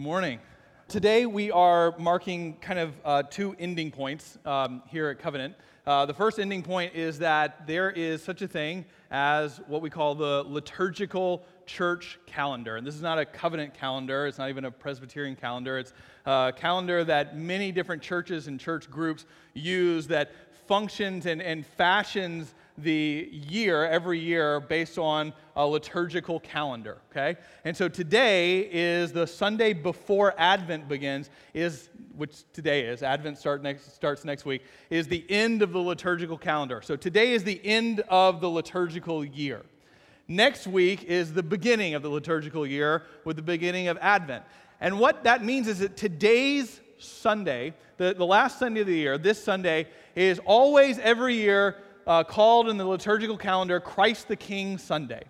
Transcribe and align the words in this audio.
Good 0.00 0.06
morning. 0.06 0.38
Today 0.88 1.26
we 1.26 1.50
are 1.50 1.94
marking 1.98 2.56
kind 2.62 2.78
of 2.78 2.94
uh, 3.04 3.22
two 3.24 3.54
ending 3.58 3.90
points 3.90 4.38
um, 4.46 4.82
here 4.86 5.10
at 5.10 5.18
Covenant. 5.18 5.54
Uh, 5.86 6.06
the 6.06 6.14
first 6.14 6.38
ending 6.38 6.62
point 6.62 6.94
is 6.94 7.18
that 7.18 7.66
there 7.66 7.90
is 7.90 8.22
such 8.24 8.40
a 8.40 8.48
thing 8.48 8.86
as 9.10 9.60
what 9.66 9.82
we 9.82 9.90
call 9.90 10.14
the 10.14 10.42
liturgical 10.46 11.44
church 11.66 12.18
calendar. 12.24 12.76
And 12.76 12.86
this 12.86 12.94
is 12.94 13.02
not 13.02 13.18
a 13.18 13.26
covenant 13.26 13.74
calendar, 13.74 14.26
it's 14.26 14.38
not 14.38 14.48
even 14.48 14.64
a 14.64 14.70
Presbyterian 14.70 15.36
calendar. 15.36 15.76
It's 15.76 15.92
a 16.24 16.54
calendar 16.56 17.04
that 17.04 17.36
many 17.36 17.70
different 17.70 18.00
churches 18.00 18.46
and 18.46 18.58
church 18.58 18.90
groups 18.90 19.26
use 19.52 20.06
that 20.06 20.32
functions 20.66 21.26
and, 21.26 21.42
and 21.42 21.66
fashions 21.66 22.54
the 22.78 23.28
year, 23.30 23.84
every 23.86 24.18
year, 24.18 24.60
based 24.60 24.98
on 24.98 25.32
a 25.56 25.66
liturgical 25.66 26.40
calendar, 26.40 26.98
okay? 27.10 27.38
And 27.64 27.76
so 27.76 27.88
today 27.88 28.68
is 28.72 29.12
the 29.12 29.26
Sunday 29.26 29.72
before 29.72 30.34
Advent 30.38 30.88
begins, 30.88 31.30
is, 31.52 31.90
which 32.16 32.44
today 32.52 32.86
is, 32.86 33.02
Advent 33.02 33.38
start 33.38 33.62
next, 33.62 33.94
starts 33.94 34.24
next 34.24 34.44
week, 34.44 34.62
is 34.88 35.06
the 35.08 35.24
end 35.28 35.62
of 35.62 35.72
the 35.72 35.78
liturgical 35.78 36.38
calendar. 36.38 36.80
So 36.82 36.96
today 36.96 37.32
is 37.32 37.44
the 37.44 37.60
end 37.64 38.00
of 38.08 38.40
the 38.40 38.48
liturgical 38.48 39.24
year. 39.24 39.62
Next 40.28 40.66
week 40.66 41.04
is 41.04 41.32
the 41.32 41.42
beginning 41.42 41.94
of 41.94 42.02
the 42.02 42.08
liturgical 42.08 42.66
year 42.66 43.02
with 43.24 43.36
the 43.36 43.42
beginning 43.42 43.88
of 43.88 43.98
Advent. 44.00 44.44
And 44.80 44.98
what 44.98 45.24
that 45.24 45.44
means 45.44 45.68
is 45.68 45.80
that 45.80 45.96
today's 45.96 46.80
Sunday, 46.98 47.74
the, 47.96 48.14
the 48.14 48.24
last 48.24 48.58
Sunday 48.58 48.80
of 48.80 48.86
the 48.86 48.94
year, 48.94 49.18
this 49.18 49.42
Sunday, 49.42 49.88
is 50.14 50.38
always 50.44 50.98
every 51.00 51.34
year 51.34 51.76
uh, 52.10 52.24
called 52.24 52.68
in 52.68 52.76
the 52.76 52.84
liturgical 52.84 53.36
calendar 53.36 53.78
Christ 53.78 54.26
the 54.26 54.34
King 54.34 54.78
Sunday. 54.78 55.22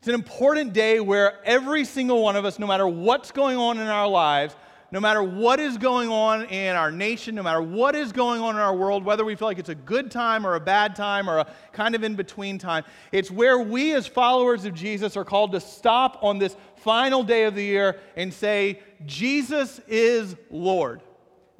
It's 0.00 0.08
an 0.08 0.14
important 0.14 0.74
day 0.74 1.00
where 1.00 1.42
every 1.46 1.86
single 1.86 2.22
one 2.22 2.36
of 2.36 2.44
us, 2.44 2.58
no 2.58 2.66
matter 2.66 2.86
what's 2.86 3.32
going 3.32 3.56
on 3.56 3.80
in 3.80 3.86
our 3.86 4.06
lives, 4.06 4.54
no 4.92 5.00
matter 5.00 5.22
what 5.22 5.58
is 5.58 5.78
going 5.78 6.10
on 6.10 6.44
in 6.44 6.76
our 6.76 6.92
nation, 6.92 7.34
no 7.34 7.42
matter 7.42 7.62
what 7.62 7.94
is 7.94 8.12
going 8.12 8.42
on 8.42 8.54
in 8.54 8.60
our 8.60 8.76
world, 8.76 9.02
whether 9.02 9.24
we 9.24 9.34
feel 9.34 9.48
like 9.48 9.58
it's 9.58 9.70
a 9.70 9.74
good 9.74 10.10
time 10.10 10.46
or 10.46 10.56
a 10.56 10.60
bad 10.60 10.94
time 10.94 11.28
or 11.28 11.38
a 11.38 11.46
kind 11.72 11.94
of 11.94 12.04
in 12.04 12.16
between 12.16 12.58
time, 12.58 12.84
it's 13.10 13.30
where 13.30 13.58
we 13.58 13.94
as 13.94 14.06
followers 14.06 14.66
of 14.66 14.74
Jesus 14.74 15.16
are 15.16 15.24
called 15.24 15.52
to 15.52 15.60
stop 15.60 16.18
on 16.22 16.38
this 16.38 16.54
final 16.76 17.22
day 17.22 17.44
of 17.44 17.54
the 17.54 17.64
year 17.64 17.98
and 18.14 18.32
say, 18.32 18.82
Jesus 19.06 19.80
is 19.88 20.36
Lord. 20.50 21.00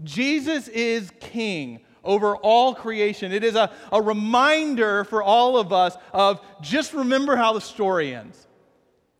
Jesus 0.05 0.69
is 0.69 1.11
King 1.19 1.81
over 2.09 2.37
all 2.37 2.75
creation. 2.75 3.31
It 3.31 3.45
is 3.45 3.55
a, 3.55 3.71
a 3.93 4.01
reminder 4.01 5.05
for 5.05 5.23
all 5.23 5.59
of 5.59 5.73
us 5.73 5.97
of 6.13 6.41
just 6.63 6.95
remember 6.95 7.37
how 7.37 7.53
the 7.53 7.61
story 7.61 8.15
ends. 8.15 8.49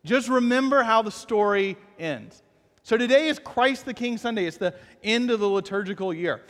Just 0.03 0.27
remember 0.27 0.81
how 0.81 1.03
the 1.03 1.11
story 1.11 1.77
ends. 1.99 2.41
So 2.81 2.97
today 2.97 3.27
is 3.27 3.37
Christ 3.37 3.85
the 3.85 3.93
King 3.93 4.17
Sunday. 4.17 4.45
It's 4.45 4.57
the 4.57 4.73
end 5.03 5.29
of 5.29 5.39
the 5.39 5.47
liturgical 5.47 6.11
year. 6.11 6.41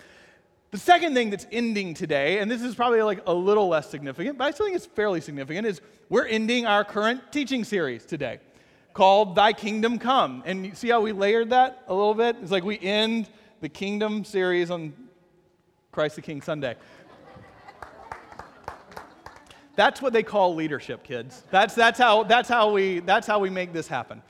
The 0.71 0.77
second 0.77 1.13
thing 1.13 1.29
that's 1.29 1.45
ending 1.51 1.93
today, 1.93 2.39
and 2.39 2.49
this 2.49 2.61
is 2.61 2.73
probably 2.73 3.01
like 3.01 3.21
a 3.27 3.33
little 3.33 3.67
less 3.67 3.89
significant, 3.89 4.37
but 4.37 4.45
I 4.45 4.51
still 4.51 4.67
think 4.67 4.77
it's 4.77 4.85
fairly 4.85 5.19
significant, 5.19 5.67
is 5.67 5.81
we're 6.07 6.27
ending 6.27 6.65
our 6.65 6.85
current 6.85 7.33
teaching 7.33 7.65
series 7.65 8.05
today 8.05 8.39
called 8.93 9.35
Thy 9.35 9.51
Kingdom 9.51 9.99
Come. 9.99 10.41
And 10.45 10.65
you 10.65 10.73
see 10.73 10.89
how 10.89 11.01
we 11.01 11.11
layered 11.11 11.49
that 11.49 11.83
a 11.87 11.93
little 11.93 12.13
bit? 12.13 12.37
It's 12.41 12.51
like 12.51 12.63
we 12.63 12.79
end 12.79 13.27
the 13.59 13.67
kingdom 13.69 14.23
series 14.23 14.71
on 14.71 14.93
Christ 15.91 16.15
the 16.15 16.21
King 16.21 16.41
Sunday. 16.41 16.75
That's 19.75 20.01
what 20.01 20.11
they 20.11 20.23
call 20.23 20.55
leadership, 20.55 21.03
kids. 21.03 21.43
That's, 21.51 21.73
that's, 21.73 21.97
how, 21.97 22.23
that's, 22.23 22.49
how, 22.49 22.71
we, 22.71 22.99
that's 22.99 23.25
how 23.25 23.39
we 23.39 23.49
make 23.49 23.71
this 23.71 23.87
happen. 23.87 24.21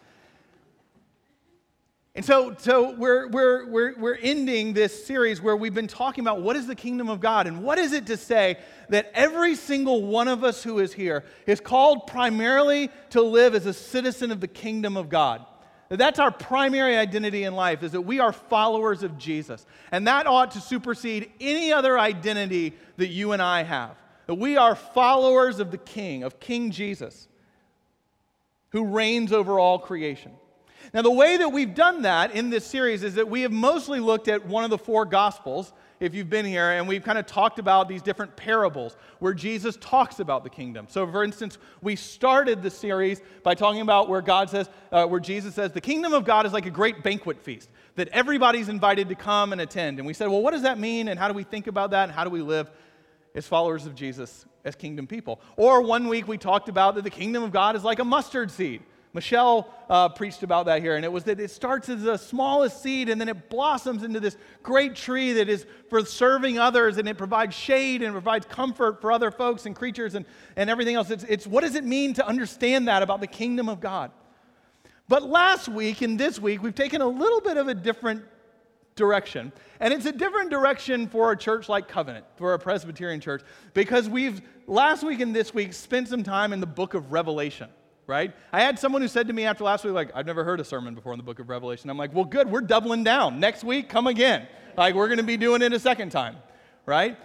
And 2.16 2.26
so, 2.26 2.56
so 2.58 2.96
we're, 2.96 3.28
we're, 3.30 3.66
we're, 3.68 3.98
we're 3.98 4.16
ending 4.16 4.74
this 4.74 5.06
series 5.06 5.42
where 5.42 5.56
we've 5.56 5.74
been 5.74 5.88
talking 5.88 6.24
about 6.24 6.42
what 6.42 6.56
is 6.56 6.68
the 6.68 6.76
kingdom 6.76 7.10
of 7.10 7.20
God 7.20 7.48
and 7.48 7.64
what 7.64 7.78
is 7.78 7.94
it 7.94 8.08
to 8.08 8.18
say 8.18 8.58
that 8.90 9.10
every 9.14 9.56
single 9.56 10.04
one 10.04 10.28
of 10.28 10.44
us 10.44 10.62
who 10.62 10.80
is 10.80 10.94
here 10.94 11.24
is 11.48 11.60
called 11.60 12.08
primarily 12.08 12.92
to 13.12 13.22
live 13.22 13.56
as 13.56 13.66
a 13.66 13.74
citizen 13.74 14.32
of 14.32 14.42
the 14.42 14.48
kingdom 14.48 14.98
of 14.98 15.08
God. 15.08 15.46
That's 15.90 16.20
our 16.20 16.30
primary 16.30 16.96
identity 16.96 17.44
in 17.44 17.56
life, 17.56 17.82
is 17.82 17.94
that 17.94 18.02
we 18.02 18.20
are 18.20 18.32
followers 18.32 19.02
of 19.02 19.18
Jesus. 19.18 19.66
And 19.92 20.08
that 20.08 20.28
ought 20.28 20.52
to 20.52 20.62
supersede 20.62 21.32
any 21.42 21.74
other 21.74 21.98
identity 21.98 22.76
that 22.98 23.08
you 23.08 23.32
and 23.32 23.42
I 23.42 23.64
have. 23.64 23.98
That 24.28 24.36
we 24.36 24.56
are 24.56 24.76
followers 24.76 25.60
of 25.60 25.72
the 25.72 25.80
King, 25.80 26.22
of 26.22 26.40
King 26.40 26.70
Jesus, 26.70 27.28
who 28.70 28.86
reigns 28.86 29.34
over 29.34 29.60
all 29.60 29.80
creation. 29.80 30.32
Now, 30.94 31.02
the 31.02 31.12
way 31.12 31.38
that 31.38 31.50
we've 31.50 31.74
done 31.74 32.04
that 32.04 32.32
in 32.32 32.52
this 32.52 32.66
series 32.66 33.04
is 33.04 33.16
that 33.16 33.28
we 33.28 33.42
have 33.42 33.52
mostly 33.52 34.00
looked 34.00 34.28
at 34.28 34.46
one 34.46 34.64
of 34.64 34.70
the 34.70 34.78
four 34.78 35.06
Gospels 35.06 35.74
if 36.00 36.16
you've 36.16 36.30
been 36.30 36.46
here, 36.46 36.72
and 36.72 36.88
we've 36.88 37.04
kind 37.04 37.18
of 37.18 37.26
talked 37.26 37.60
about 37.60 37.90
these 37.90 38.02
different 38.02 38.36
parables 38.36 38.96
where 39.20 39.34
Jesus 39.34 39.78
talks 39.82 40.20
about 40.20 40.44
the 40.44 40.50
kingdom. 40.50 40.88
So, 40.90 41.06
for 41.10 41.24
instance, 41.24 41.58
we 41.82 41.96
started 41.96 42.62
the 42.64 42.70
series 42.70 43.22
by 43.44 43.56
talking 43.56 43.82
about 43.82 44.08
where 44.10 44.22
God 44.22 44.50
says, 44.50 44.70
uh, 44.92 45.06
where 45.06 45.20
Jesus 45.20 45.56
says, 45.56 45.72
the 45.72 45.82
kingdom 45.82 46.14
of 46.14 46.26
God 46.26 46.46
is 46.46 46.54
like 46.54 46.66
a 46.66 46.72
great 46.72 47.04
banquet 47.04 47.42
feast 47.42 47.70
that 47.96 48.08
everybody's 48.10 48.70
invited 48.70 49.10
to 49.10 49.16
come 49.16 49.52
and 49.52 49.60
attend. 49.60 50.00
And 50.00 50.08
we 50.08 50.14
said, 50.14 50.28
well, 50.28 50.42
what 50.42 50.52
does 50.52 50.62
that 50.62 50.80
mean, 50.80 51.10
and 51.10 51.20
how 51.20 51.28
do 51.28 51.34
we 51.34 51.44
think 51.44 51.68
about 51.68 51.92
that, 51.92 52.04
and 52.04 52.12
how 52.12 52.24
do 52.24 52.30
we 52.30 52.42
live 52.42 52.72
as 53.36 53.46
followers 53.46 53.86
of 53.86 53.94
Jesus 53.94 54.46
as 54.64 54.76
kingdom 54.76 55.06
people? 55.06 55.42
Or 55.58 55.82
one 55.82 56.08
week 56.08 56.28
we 56.28 56.38
talked 56.38 56.70
about 56.70 56.96
that 56.96 57.04
the 57.04 57.10
kingdom 57.10 57.44
of 57.44 57.52
God 57.52 57.76
is 57.76 57.84
like 57.84 58.00
a 58.00 58.06
mustard 58.06 58.52
seed 58.52 58.84
Michelle 59.14 59.74
uh, 59.90 60.08
preached 60.10 60.44
about 60.44 60.68
that 60.68 60.82
here, 60.82 60.96
and 60.96 61.04
it 61.04 61.12
was 61.12 61.24
that 61.24 61.40
it 61.40 61.50
starts 61.50 61.90
as 61.90 62.04
the 62.04 62.18
smallest 62.18 62.84
seed 62.84 63.10
and 63.10 63.20
then 63.20 63.28
it 63.28 63.50
blossoms 63.50 64.04
into 64.04 64.20
this 64.20 64.38
great 64.62 64.96
tree 64.96 65.34
that 65.34 65.50
is 65.50 65.66
for 65.90 66.06
serving 66.06 66.60
others 66.60 66.98
and 66.98 67.08
it 67.08 67.18
provides 67.18 67.56
shade 67.56 68.04
and 68.04 68.14
provides 68.14 68.46
comfort 68.46 69.02
for 69.02 69.12
other 69.12 69.32
folks 69.32 69.66
and 69.66 69.76
creatures 69.76 70.14
and, 70.14 70.26
and 70.56 70.70
everything 70.70 70.96
else. 70.96 71.10
It's, 71.10 71.24
it's 71.24 71.48
what 71.48 71.62
does 71.62 71.74
it 71.74 71.84
mean 71.84 72.14
to 72.16 72.28
understand 72.28 72.88
that 72.88 73.02
about 73.02 73.20
the 73.20 73.28
kingdom 73.28 73.68
of 73.68 73.80
God? 73.80 74.12
But 75.08 75.24
last 75.24 75.68
week 75.68 76.04
and 76.04 76.20
this 76.20 76.40
week, 76.40 76.62
we've 76.62 76.76
taken 76.76 77.02
a 77.02 77.08
little 77.08 77.42
bit 77.42 77.58
of 77.58 77.68
a 77.68 77.74
different 77.74 78.24
direction. 78.96 79.52
And 79.80 79.92
it's 79.92 80.06
a 80.06 80.12
different 80.12 80.52
direction 80.52 81.08
for 81.08 81.32
a 81.32 81.38
church 81.38 81.68
like 81.68 81.88
Covenant, 81.88 82.26
for 82.36 82.54
a 82.54 82.60
Presbyterian 82.60 83.22
church, 83.22 83.42
because 83.74 84.08
we've 84.08 84.40
last 84.68 85.04
week 85.04 85.20
and 85.20 85.36
this 85.36 85.52
week 85.52 85.74
spent 85.74 86.10
some 86.10 86.22
time 86.22 86.54
in 86.54 86.60
the 86.60 86.68
book 86.68 86.94
of 86.94 87.12
Revelation 87.12 87.70
right? 88.10 88.34
I 88.52 88.62
had 88.62 88.80
someone 88.80 89.04
who 89.04 89.08
said 89.08 89.28
to 89.28 89.34
me 89.34 89.46
after 89.46 89.64
last 89.64 89.86
week, 89.86 89.94
like, 89.94 90.10
I've 90.16 90.26
never 90.26 90.44
heard 90.44 90.60
a 90.60 90.66
sermon 90.66 90.96
before 90.96 91.14
in 91.14 91.20
the 91.20 91.24
book 91.24 91.38
of 91.38 91.48
Revelation. 91.48 91.92
I'm 91.92 91.98
like, 91.98 92.14
well, 92.14 92.26
good, 92.26 92.52
we're 92.52 92.60
doubling 92.60 93.04
down. 93.04 93.40
Next 93.40 93.64
week, 93.64 93.88
come 93.88 94.08
again. 94.08 94.48
Like, 94.76 94.96
we're 94.96 95.08
going 95.08 95.20
to 95.20 95.24
be 95.24 95.38
doing 95.38 95.62
it 95.62 95.72
a 95.74 95.80
second 95.80 96.10
time, 96.10 96.38
right? 96.88 97.18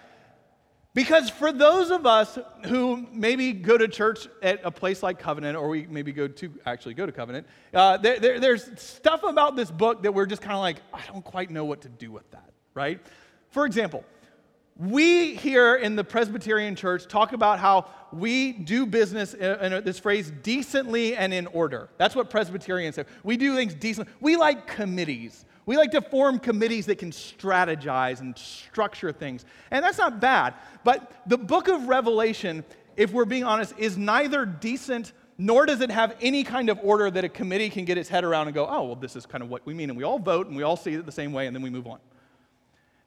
Because 0.92 1.30
for 1.30 1.52
those 1.52 1.90
of 1.90 2.04
us 2.04 2.38
who 2.66 3.06
maybe 3.10 3.52
go 3.52 3.78
to 3.78 3.88
church 3.88 4.28
at 4.42 4.60
a 4.62 4.70
place 4.70 5.02
like 5.02 5.18
Covenant, 5.18 5.56
or 5.56 5.68
we 5.68 5.86
maybe 5.86 6.12
go 6.12 6.28
to 6.28 6.52
actually 6.66 6.94
go 6.94 7.06
to 7.06 7.12
Covenant, 7.12 7.46
uh, 7.72 7.96
there, 7.96 8.20
there, 8.20 8.38
there's 8.38 8.78
stuff 8.78 9.22
about 9.22 9.56
this 9.56 9.70
book 9.70 10.02
that 10.02 10.12
we're 10.12 10.26
just 10.26 10.42
kind 10.42 10.54
of 10.54 10.60
like, 10.60 10.76
I 10.92 11.00
don't 11.10 11.24
quite 11.24 11.50
know 11.50 11.64
what 11.64 11.80
to 11.80 11.88
do 11.88 12.12
with 12.12 12.30
that, 12.32 12.50
right? 12.74 13.00
For 13.50 13.64
example, 13.64 14.04
we 14.76 15.34
here 15.36 15.76
in 15.76 15.94
the 15.94 16.02
Presbyterian 16.02 16.74
church 16.74 17.06
talk 17.06 17.32
about 17.32 17.60
how 17.60 17.86
we 18.12 18.52
do 18.52 18.86
business 18.86 19.34
in 19.34 19.84
this 19.84 19.98
phrase 19.98 20.32
decently 20.42 21.16
and 21.16 21.32
in 21.32 21.46
order. 21.48 21.88
That's 21.96 22.16
what 22.16 22.28
Presbyterians 22.28 22.96
say. 22.96 23.04
We 23.22 23.36
do 23.36 23.54
things 23.54 23.74
decently. 23.74 24.12
We 24.20 24.36
like 24.36 24.66
committees. 24.66 25.44
We 25.66 25.76
like 25.76 25.92
to 25.92 26.00
form 26.00 26.38
committees 26.38 26.86
that 26.86 26.98
can 26.98 27.10
strategize 27.10 28.20
and 28.20 28.36
structure 28.36 29.12
things. 29.12 29.44
And 29.70 29.84
that's 29.84 29.98
not 29.98 30.20
bad. 30.20 30.54
But 30.82 31.22
the 31.26 31.38
book 31.38 31.68
of 31.68 31.86
Revelation, 31.88 32.64
if 32.96 33.12
we're 33.12 33.24
being 33.24 33.44
honest, 33.44 33.74
is 33.78 33.96
neither 33.96 34.44
decent 34.44 35.12
nor 35.36 35.66
does 35.66 35.80
it 35.80 35.90
have 35.90 36.14
any 36.20 36.44
kind 36.44 36.68
of 36.68 36.78
order 36.82 37.10
that 37.10 37.24
a 37.24 37.28
committee 37.28 37.68
can 37.68 37.84
get 37.84 37.98
its 37.98 38.08
head 38.08 38.22
around 38.22 38.46
and 38.46 38.54
go, 38.54 38.66
oh, 38.68 38.84
well, 38.84 38.94
this 38.94 39.16
is 39.16 39.26
kind 39.26 39.42
of 39.42 39.50
what 39.50 39.66
we 39.66 39.74
mean. 39.74 39.90
And 39.90 39.96
we 39.96 40.04
all 40.04 40.18
vote 40.18 40.46
and 40.46 40.56
we 40.56 40.62
all 40.62 40.76
see 40.76 40.94
it 40.94 41.06
the 41.06 41.12
same 41.12 41.32
way 41.32 41.46
and 41.46 41.56
then 41.56 41.62
we 41.62 41.70
move 41.70 41.86
on. 41.86 41.98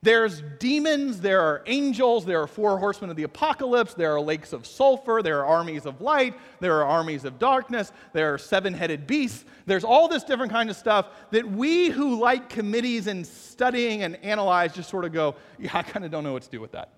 There's 0.03 0.43
demons, 0.59 1.21
there 1.21 1.41
are 1.41 1.63
angels, 1.65 2.23
there 2.23 2.39
are 2.39 2.45
four 2.45 2.77
horsemen 2.77 3.09
of 3.09 3.15
the 3.15 3.23
apocalypse, 3.23 3.95
there 3.95 4.13
are 4.15 4.21
lakes 4.21 4.53
of 4.53 4.67
sulfur, 4.67 5.23
there 5.23 5.39
are 5.39 5.45
armies 5.45 5.87
of 5.87 6.01
light, 6.01 6.35
there 6.59 6.75
are 6.75 6.85
armies 6.85 7.25
of 7.25 7.39
darkness, 7.39 7.91
there 8.13 8.31
are 8.31 8.37
seven 8.37 8.75
headed 8.75 9.07
beasts. 9.07 9.43
There's 9.65 9.83
all 9.83 10.07
this 10.07 10.23
different 10.23 10.51
kind 10.51 10.69
of 10.69 10.75
stuff 10.75 11.07
that 11.31 11.49
we 11.49 11.89
who 11.89 12.19
like 12.19 12.47
committees 12.47 13.07
and 13.07 13.25
studying 13.25 14.03
and 14.03 14.17
analyze 14.17 14.75
just 14.75 14.87
sort 14.87 15.03
of 15.03 15.13
go, 15.13 15.35
yeah, 15.57 15.71
I 15.73 15.81
kind 15.81 16.05
of 16.05 16.11
don't 16.11 16.23
know 16.23 16.33
what 16.33 16.43
to 16.43 16.49
do 16.49 16.61
with 16.61 16.73
that. 16.73 16.93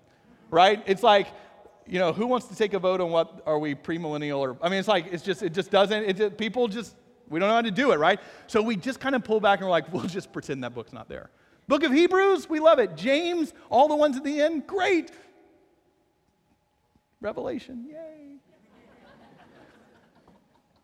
Right? 0.50 0.82
It's 0.86 1.02
like, 1.02 1.28
you 1.86 1.98
know, 1.98 2.12
who 2.12 2.26
wants 2.26 2.48
to 2.48 2.54
take 2.54 2.74
a 2.74 2.78
vote 2.78 3.00
on 3.00 3.10
what 3.10 3.42
are 3.46 3.58
we 3.58 3.74
premillennial 3.74 4.40
or, 4.40 4.58
I 4.60 4.68
mean, 4.68 4.78
it's 4.78 4.88
like, 4.88 5.06
it's 5.10 5.22
just, 5.22 5.42
it 5.42 5.54
just 5.54 5.70
doesn't, 5.70 6.04
it 6.04 6.16
just, 6.18 6.36
people 6.36 6.68
just, 6.68 6.96
we 7.30 7.40
don't 7.40 7.48
know 7.48 7.54
how 7.54 7.62
to 7.62 7.70
do 7.70 7.92
it, 7.92 7.96
right? 7.96 8.20
So 8.46 8.60
we 8.60 8.76
just 8.76 9.00
kind 9.00 9.14
of 9.14 9.24
pull 9.24 9.40
back 9.40 9.60
and 9.60 9.66
we're 9.66 9.70
like, 9.70 9.90
we'll 9.90 10.02
just 10.02 10.32
pretend 10.32 10.62
that 10.64 10.74
book's 10.74 10.92
not 10.92 11.08
there. 11.08 11.30
Book 11.70 11.84
of 11.84 11.92
Hebrews, 11.92 12.50
we 12.50 12.58
love 12.58 12.80
it. 12.80 12.96
James, 12.96 13.54
all 13.70 13.86
the 13.86 13.94
ones 13.94 14.16
at 14.16 14.24
the 14.24 14.40
end, 14.40 14.66
great. 14.66 15.12
Revelation, 17.20 17.86
yay. 17.88 18.38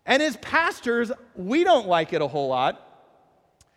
and 0.06 0.22
as 0.22 0.36
pastors, 0.36 1.10
we 1.34 1.64
don't 1.64 1.88
like 1.88 2.12
it 2.12 2.22
a 2.22 2.28
whole 2.28 2.46
lot. 2.46 2.84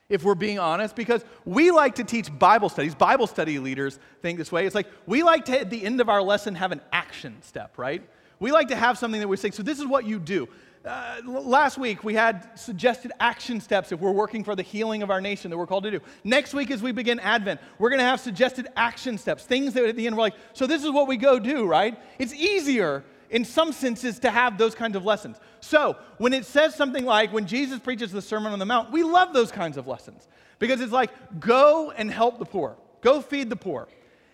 if 0.07 0.23
we're 0.23 0.35
being 0.35 0.59
honest, 0.59 0.95
because 0.95 1.25
we 1.45 1.71
like 1.71 1.95
to 1.95 2.03
teach 2.03 2.29
Bible 2.38 2.69
studies. 2.69 2.94
Bible 2.94 3.25
study 3.25 3.57
leaders 3.57 3.97
think 4.21 4.38
this 4.38 4.51
way. 4.51 4.67
It's 4.67 4.75
like 4.75 4.88
we 5.07 5.23
like 5.23 5.45
to, 5.45 5.59
at 5.59 5.71
the 5.71 5.83
end 5.83 6.01
of 6.01 6.09
our 6.09 6.21
lesson, 6.21 6.53
have 6.53 6.71
an 6.71 6.81
action 6.91 7.41
step, 7.41 7.79
right? 7.79 8.07
We 8.39 8.51
like 8.51 8.69
to 8.69 8.75
have 8.75 8.97
something 8.97 9.19
that 9.19 9.27
we 9.27 9.38
say, 9.38 9.51
so 9.51 9.63
this 9.63 9.80
is 9.80 9.86
what 9.86 10.06
you 10.06 10.19
do. 10.19 10.47
Uh, 10.86 11.19
last 11.25 11.77
week, 11.77 12.06
we 12.06 12.13
had 12.13 12.57
suggested 12.57 13.12
action 13.19 13.59
steps 13.59 13.91
if 13.91 14.00
we're 14.00 14.12
working 14.12 14.45
for 14.45 14.56
the 14.56 14.63
healing 14.63 15.03
of 15.03 15.12
our 15.12 15.19
nation 15.19 15.51
that 15.51 15.57
we're 15.57 15.68
called 15.68 15.83
to 15.83 15.91
do. 15.91 16.00
Next 16.24 16.53
week, 16.53 16.71
as 16.71 16.81
we 16.81 16.94
begin 16.94 17.19
Advent, 17.19 17.59
we're 17.80 17.89
going 17.89 18.00
to 18.00 18.06
have 18.06 18.21
suggested 18.21 18.68
action 18.77 19.18
steps, 19.18 19.44
things 19.44 19.74
that 19.74 19.83
at 19.83 19.97
the 19.97 20.07
end 20.07 20.15
we're 20.15 20.21
like, 20.21 20.36
so 20.53 20.65
this 20.65 20.86
is 20.86 20.91
what 20.91 21.07
we 21.07 21.18
go 21.18 21.38
do, 21.38 21.65
right? 21.65 22.00
It's 22.18 22.33
easier 22.33 23.03
in 23.30 23.44
some 23.44 23.74
senses 23.74 24.19
to 24.19 24.31
have 24.31 24.57
those 24.57 24.74
kinds 24.74 24.95
of 24.95 25.03
lessons. 25.03 25.38
So, 25.59 25.97
when 26.18 26.31
it 26.31 26.45
says 26.45 26.75
something 26.75 27.03
like, 27.03 27.33
when 27.33 27.45
Jesus 27.45 27.80
preaches 27.80 28.13
the 28.13 28.21
Sermon 28.21 28.53
on 28.53 28.59
the 28.59 28.65
Mount, 28.65 28.89
we 28.89 29.03
love 29.03 29.33
those 29.33 29.51
kinds 29.51 29.75
of 29.75 29.85
lessons 29.85 30.27
because 30.59 30.80
it's 30.80 30.94
like, 30.94 31.12
go 31.42 31.92
and 31.92 32.09
help 32.09 32.39
the 32.39 32.45
poor, 32.45 32.77
go 33.01 33.19
feed 33.21 33.50
the 33.50 33.56
poor. 33.57 33.89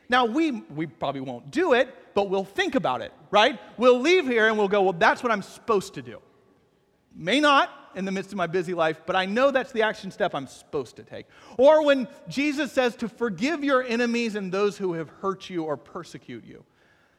Now, 0.09 0.25
we, 0.25 0.51
we 0.51 0.85
probably 0.85 1.21
won't 1.21 1.49
do 1.49 1.73
it, 1.73 1.89
but 2.15 2.29
we'll 2.29 2.43
think 2.43 2.73
about 2.73 3.01
it, 3.01 3.13
right? 3.29 3.59
We'll 3.77 3.99
leave 3.99 4.25
here 4.25 4.47
and 4.47 4.57
we'll 4.57 4.67
go, 4.67 4.81
well, 4.81 4.93
that's 4.93 5.21
what 5.21 5.31
I'm 5.31 5.43
supposed 5.43 5.93
to 5.93 6.01
do. 6.01 6.19
May 7.13 7.39
not 7.39 7.69
in 7.93 8.05
the 8.05 8.11
midst 8.11 8.31
of 8.31 8.37
my 8.37 8.47
busy 8.47 8.73
life, 8.73 9.01
but 9.05 9.15
I 9.15 9.25
know 9.25 9.51
that's 9.51 9.71
the 9.71 9.83
action 9.83 10.11
step 10.11 10.33
I'm 10.33 10.47
supposed 10.47 10.95
to 10.95 11.03
take. 11.03 11.27
Or 11.57 11.85
when 11.85 12.07
Jesus 12.27 12.71
says 12.71 12.95
to 12.97 13.07
forgive 13.07 13.63
your 13.63 13.83
enemies 13.83 14.35
and 14.35 14.51
those 14.51 14.77
who 14.77 14.93
have 14.93 15.09
hurt 15.09 15.49
you 15.49 15.63
or 15.63 15.77
persecute 15.77 16.43
you. 16.43 16.65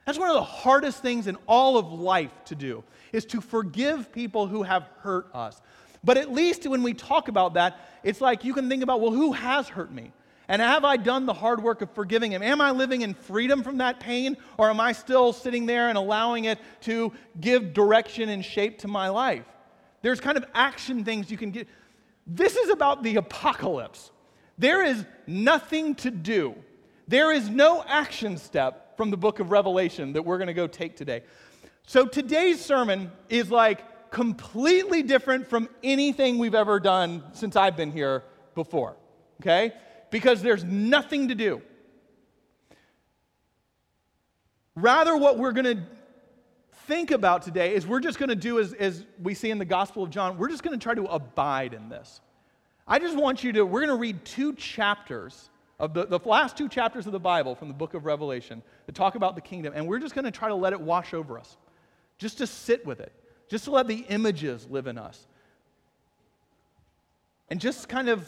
That's 0.05 0.19
one 0.19 0.29
of 0.29 0.35
the 0.35 0.43
hardest 0.43 1.03
things 1.03 1.27
in 1.27 1.37
all 1.47 1.79
of 1.79 1.93
life 1.93 2.33
to 2.47 2.55
do, 2.55 2.85
is 3.13 3.25
to 3.27 3.41
forgive 3.41 4.13
people 4.13 4.47
who 4.47 4.63
have 4.63 4.89
hurt 4.99 5.29
us. 5.35 5.61
But 6.05 6.17
at 6.17 6.33
least 6.33 6.67
when 6.67 6.83
we 6.83 6.95
talk 6.95 7.29
about 7.29 7.55
that, 7.55 7.81
it's 8.05 8.21
like 8.21 8.45
you 8.45 8.55
can 8.55 8.69
think 8.69 8.83
about, 8.83 9.01
well, 9.01 9.11
who 9.11 9.33
has 9.33 9.69
hurt 9.69 9.91
me? 9.91 10.13
And 10.49 10.63
have 10.63 10.85
I 10.85 10.97
done 10.97 11.27
the 11.27 11.35
hard 11.35 11.63
work 11.63 11.83
of 11.83 11.91
forgiving 11.91 12.33
him? 12.33 12.43
Am 12.43 12.61
I 12.61 12.71
living 12.71 13.03
in 13.03 13.15
freedom 13.15 13.63
from 13.63 13.79
that 13.79 13.99
pain, 14.01 14.37
or 14.59 14.71
am 14.71 14.81
I 14.81 14.93
still 14.93 15.33
sitting 15.33 15.67
there 15.67 15.89
and 15.89 15.99
allowing 15.99 16.45
it 16.45 16.59
to 16.83 17.13
give 17.41 17.73
direction 17.73 18.29
and 18.29 18.45
shape 18.45 18.79
to 18.81 18.89
my 18.89 19.09
life? 19.09 19.45
There's 20.03 20.21
kind 20.21 20.37
of 20.37 20.45
action 20.55 21.05
things 21.05 21.31
you 21.31 21.37
can 21.37 21.51
get. 21.51 21.67
This 22.27 22.57
is 22.57 22.71
about 22.71 23.03
the 23.03 23.17
apocalypse. 23.17 24.11
There 24.59 24.85
is 24.85 25.05
nothing 25.27 25.97
to 25.97 26.11
do, 26.11 26.55
there 27.09 27.33
is 27.33 27.49
no 27.49 27.85
action 27.87 28.37
step 28.37 28.97
from 28.97 29.11
the 29.11 29.17
book 29.17 29.41
of 29.41 29.51
Revelation 29.51 30.15
that 30.15 30.23
we're 30.23 30.39
going 30.39 30.47
to 30.47 30.55
go 30.55 30.67
take 30.67 30.97
today. 30.97 31.23
So 31.87 32.07
today's 32.07 32.65
sermon 32.65 33.13
is 33.29 33.51
like 33.51 34.11
completely 34.11 35.03
different 35.03 35.47
from 35.47 35.69
anything 35.85 36.39
we've 36.39 36.55
ever 36.55 36.81
done 36.81 37.23
since 37.33 37.55
I've 37.55 37.77
been 37.77 37.93
here 37.93 38.25
before, 38.55 38.97
okay? 39.41 39.73
Because 40.17 40.41
there's 40.41 40.65
nothing 40.65 41.29
to 41.29 41.35
do. 41.35 41.61
Rather, 44.75 45.15
what 45.15 45.37
we're 45.39 45.53
going 45.53 45.77
to 45.77 45.83
think 46.87 47.11
about 47.11 47.43
today 47.43 47.75
is 47.75 47.87
we're 47.87 48.01
just 48.01 48.19
going 48.19 48.31
to 48.31 48.35
do 48.35 48.59
as, 48.59 48.73
as 48.73 49.05
we 49.23 49.35
see 49.35 49.51
in 49.51 49.59
the 49.59 49.67
Gospel 49.67 50.05
of 50.05 50.09
John, 50.09 50.39
we're 50.39 50.49
just 50.49 50.63
going 50.63 50.73
to 50.73 50.83
try 50.83 50.95
to 50.95 51.05
abide 51.05 51.75
in 51.75 51.91
this. 51.91 52.23
I 52.89 52.99
just 52.99 53.15
want 53.15 53.45
you 53.45 53.53
to, 53.53 53.67
we're 53.67 53.81
going 53.81 53.95
to 53.95 54.01
read 54.01 54.25
two 54.25 54.55
chapters 54.55 55.51
of 55.79 55.93
the, 55.93 56.07
the 56.07 56.19
last 56.25 56.57
two 56.57 56.71
chapters 56.71 57.05
of 57.05 57.13
the 57.13 57.21
Bible 57.21 57.55
from 57.55 57.69
the 57.69 57.75
book 57.75 57.93
of 57.93 58.07
Revelation 58.07 58.63
that 58.87 58.95
talk 58.95 59.17
about 59.17 59.35
the 59.35 59.43
kingdom, 59.43 59.75
and 59.77 59.87
we're 59.87 59.99
just 59.99 60.15
going 60.15 60.25
to 60.25 60.31
try 60.31 60.49
to 60.49 60.55
let 60.55 60.73
it 60.73 60.81
wash 60.81 61.13
over 61.13 61.39
us, 61.39 61.59
just 62.17 62.39
to 62.39 62.47
sit 62.47 62.87
with 62.87 63.01
it, 63.01 63.13
just 63.51 63.65
to 63.65 63.71
let 63.71 63.87
the 63.87 64.07
images 64.09 64.67
live 64.71 64.87
in 64.87 64.97
us, 64.97 65.27
and 67.51 67.61
just 67.61 67.91
kind 67.91 68.09
of 68.09 68.27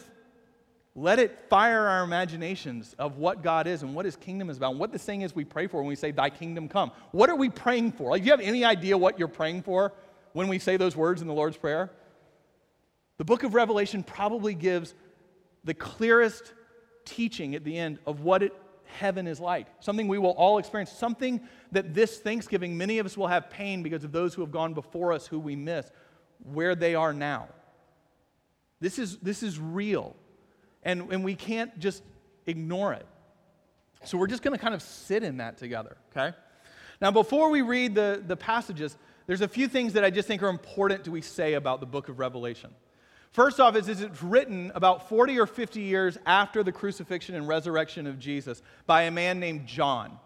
let 1.00 1.18
it 1.20 1.46
fire 1.48 1.86
our 1.86 2.02
imaginations 2.02 2.94
of 2.98 3.18
what 3.18 3.42
God 3.42 3.66
is 3.66 3.82
and 3.82 3.94
what 3.94 4.04
His 4.04 4.16
kingdom 4.16 4.50
is 4.50 4.56
about, 4.56 4.72
and 4.72 4.80
what 4.80 4.90
this 4.90 5.04
thing 5.04 5.22
is 5.22 5.34
we 5.34 5.44
pray 5.44 5.66
for 5.66 5.78
when 5.78 5.88
we 5.88 5.94
say, 5.94 6.10
Thy 6.10 6.28
kingdom 6.28 6.68
come. 6.68 6.90
What 7.12 7.30
are 7.30 7.36
we 7.36 7.48
praying 7.48 7.92
for? 7.92 8.10
Like, 8.10 8.22
do 8.22 8.26
you 8.26 8.32
have 8.32 8.40
any 8.40 8.64
idea 8.64 8.98
what 8.98 9.18
you're 9.18 9.28
praying 9.28 9.62
for 9.62 9.92
when 10.32 10.48
we 10.48 10.58
say 10.58 10.76
those 10.76 10.96
words 10.96 11.22
in 11.22 11.28
the 11.28 11.34
Lord's 11.34 11.56
Prayer? 11.56 11.90
The 13.18 13.24
book 13.24 13.44
of 13.44 13.54
Revelation 13.54 14.02
probably 14.02 14.54
gives 14.54 14.94
the 15.64 15.74
clearest 15.74 16.52
teaching 17.04 17.54
at 17.54 17.64
the 17.64 17.76
end 17.76 17.98
of 18.06 18.20
what 18.20 18.42
it, 18.42 18.52
heaven 18.84 19.26
is 19.26 19.38
like. 19.38 19.66
Something 19.80 20.08
we 20.08 20.18
will 20.18 20.30
all 20.30 20.58
experience. 20.58 20.90
Something 20.90 21.40
that 21.72 21.94
this 21.94 22.18
Thanksgiving, 22.18 22.76
many 22.76 22.98
of 22.98 23.06
us 23.06 23.16
will 23.16 23.26
have 23.26 23.50
pain 23.50 23.82
because 23.82 24.02
of 24.02 24.12
those 24.12 24.34
who 24.34 24.42
have 24.42 24.50
gone 24.50 24.74
before 24.74 25.12
us 25.12 25.26
who 25.26 25.38
we 25.38 25.54
miss, 25.54 25.90
where 26.52 26.74
they 26.74 26.94
are 26.94 27.12
now. 27.12 27.48
This 28.80 28.98
is, 28.98 29.18
this 29.18 29.42
is 29.42 29.58
real. 29.58 30.16
And, 30.88 31.12
and 31.12 31.23
we 31.23 31.35
can't 31.35 31.79
just 31.79 32.02
ignore 32.46 32.94
it. 32.94 33.05
So 34.05 34.17
we're 34.17 34.26
just 34.26 34.43
going 34.43 34.56
to 34.56 34.58
kind 34.58 34.75
of 34.75 34.81
sit 34.81 35.23
in 35.23 35.37
that 35.37 35.58
together, 35.58 35.99
okay? 36.11 36.35
Now, 36.99 37.11
before 37.11 37.50
we 37.50 37.61
read 37.61 37.94
the, 37.94 38.23
the 38.26 38.38
passages, 38.38 38.96
there's 39.26 39.43
a 39.43 39.49
few 39.49 39.69
things 39.69 39.93
that 39.93 40.02
I 40.02 40.08
just 40.08 40.26
think 40.26 40.43
are 40.43 40.49
important 40.49 41.05
to 41.05 41.11
we 41.11 41.20
say 41.20 41.52
about 41.52 41.81
the 41.81 41.87
book 41.87 42.08
of 42.08 42.19
Revelation. 42.19 42.70
First 43.32 43.61
off, 43.61 43.76
is, 43.76 43.87
is 43.90 44.00
it's 44.00 44.23
written 44.23 44.73
about 44.75 45.11
40 45.11 45.38
or 45.38 45.46
50 45.46 45.82
years 45.82 46.17
after 46.25 46.62
the 46.62 46.73
crucifixion 46.73 47.35
and 47.35 47.46
resurrection 47.46 48.06
of 48.06 48.19
Jesus 48.19 48.62
by 48.87 49.02
a 49.02 49.11
man 49.11 49.38
named 49.38 49.67
John. 49.67 50.19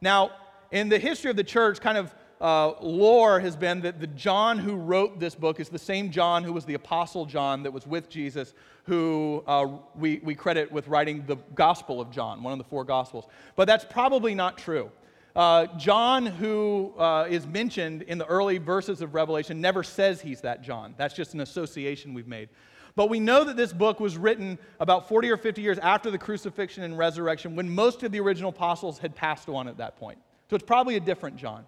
Now, 0.00 0.30
in 0.70 0.90
the 0.90 1.00
history 1.00 1.32
of 1.32 1.36
the 1.36 1.42
church, 1.42 1.80
kind 1.80 1.98
of 1.98 2.14
uh, 2.40 2.72
lore 2.80 3.40
has 3.40 3.56
been 3.56 3.80
that 3.82 4.00
the 4.00 4.06
John 4.06 4.58
who 4.58 4.74
wrote 4.74 5.18
this 5.20 5.34
book 5.34 5.60
is 5.60 5.68
the 5.68 5.78
same 5.78 6.10
John 6.10 6.44
who 6.44 6.52
was 6.52 6.64
the 6.64 6.74
Apostle 6.74 7.26
John 7.26 7.62
that 7.62 7.72
was 7.72 7.86
with 7.86 8.08
Jesus, 8.08 8.54
who 8.84 9.42
uh, 9.46 9.66
we, 9.94 10.20
we 10.22 10.34
credit 10.34 10.70
with 10.70 10.88
writing 10.88 11.24
the 11.26 11.36
Gospel 11.54 12.00
of 12.00 12.10
John, 12.10 12.42
one 12.42 12.52
of 12.52 12.58
the 12.58 12.64
four 12.64 12.84
Gospels. 12.84 13.26
But 13.56 13.66
that's 13.66 13.84
probably 13.84 14.34
not 14.34 14.58
true. 14.58 14.90
Uh, 15.34 15.66
John, 15.78 16.26
who 16.26 16.94
uh, 16.96 17.26
is 17.28 17.46
mentioned 17.46 18.02
in 18.02 18.18
the 18.18 18.26
early 18.26 18.58
verses 18.58 19.00
of 19.00 19.14
Revelation, 19.14 19.60
never 19.60 19.82
says 19.82 20.20
he's 20.20 20.40
that 20.42 20.62
John. 20.62 20.94
That's 20.96 21.14
just 21.14 21.34
an 21.34 21.40
association 21.40 22.14
we've 22.14 22.28
made. 22.28 22.48
But 22.96 23.10
we 23.10 23.18
know 23.18 23.42
that 23.42 23.56
this 23.56 23.72
book 23.72 23.98
was 23.98 24.16
written 24.16 24.58
about 24.78 25.08
40 25.08 25.30
or 25.30 25.36
50 25.36 25.60
years 25.60 25.78
after 25.80 26.10
the 26.10 26.18
crucifixion 26.18 26.84
and 26.84 26.96
resurrection 26.96 27.56
when 27.56 27.68
most 27.68 28.04
of 28.04 28.12
the 28.12 28.20
original 28.20 28.50
apostles 28.50 28.98
had 28.98 29.16
passed 29.16 29.48
on 29.48 29.66
at 29.66 29.78
that 29.78 29.96
point. 29.96 30.18
So 30.48 30.54
it's 30.54 30.64
probably 30.64 30.94
a 30.96 31.00
different 31.00 31.36
John. 31.36 31.64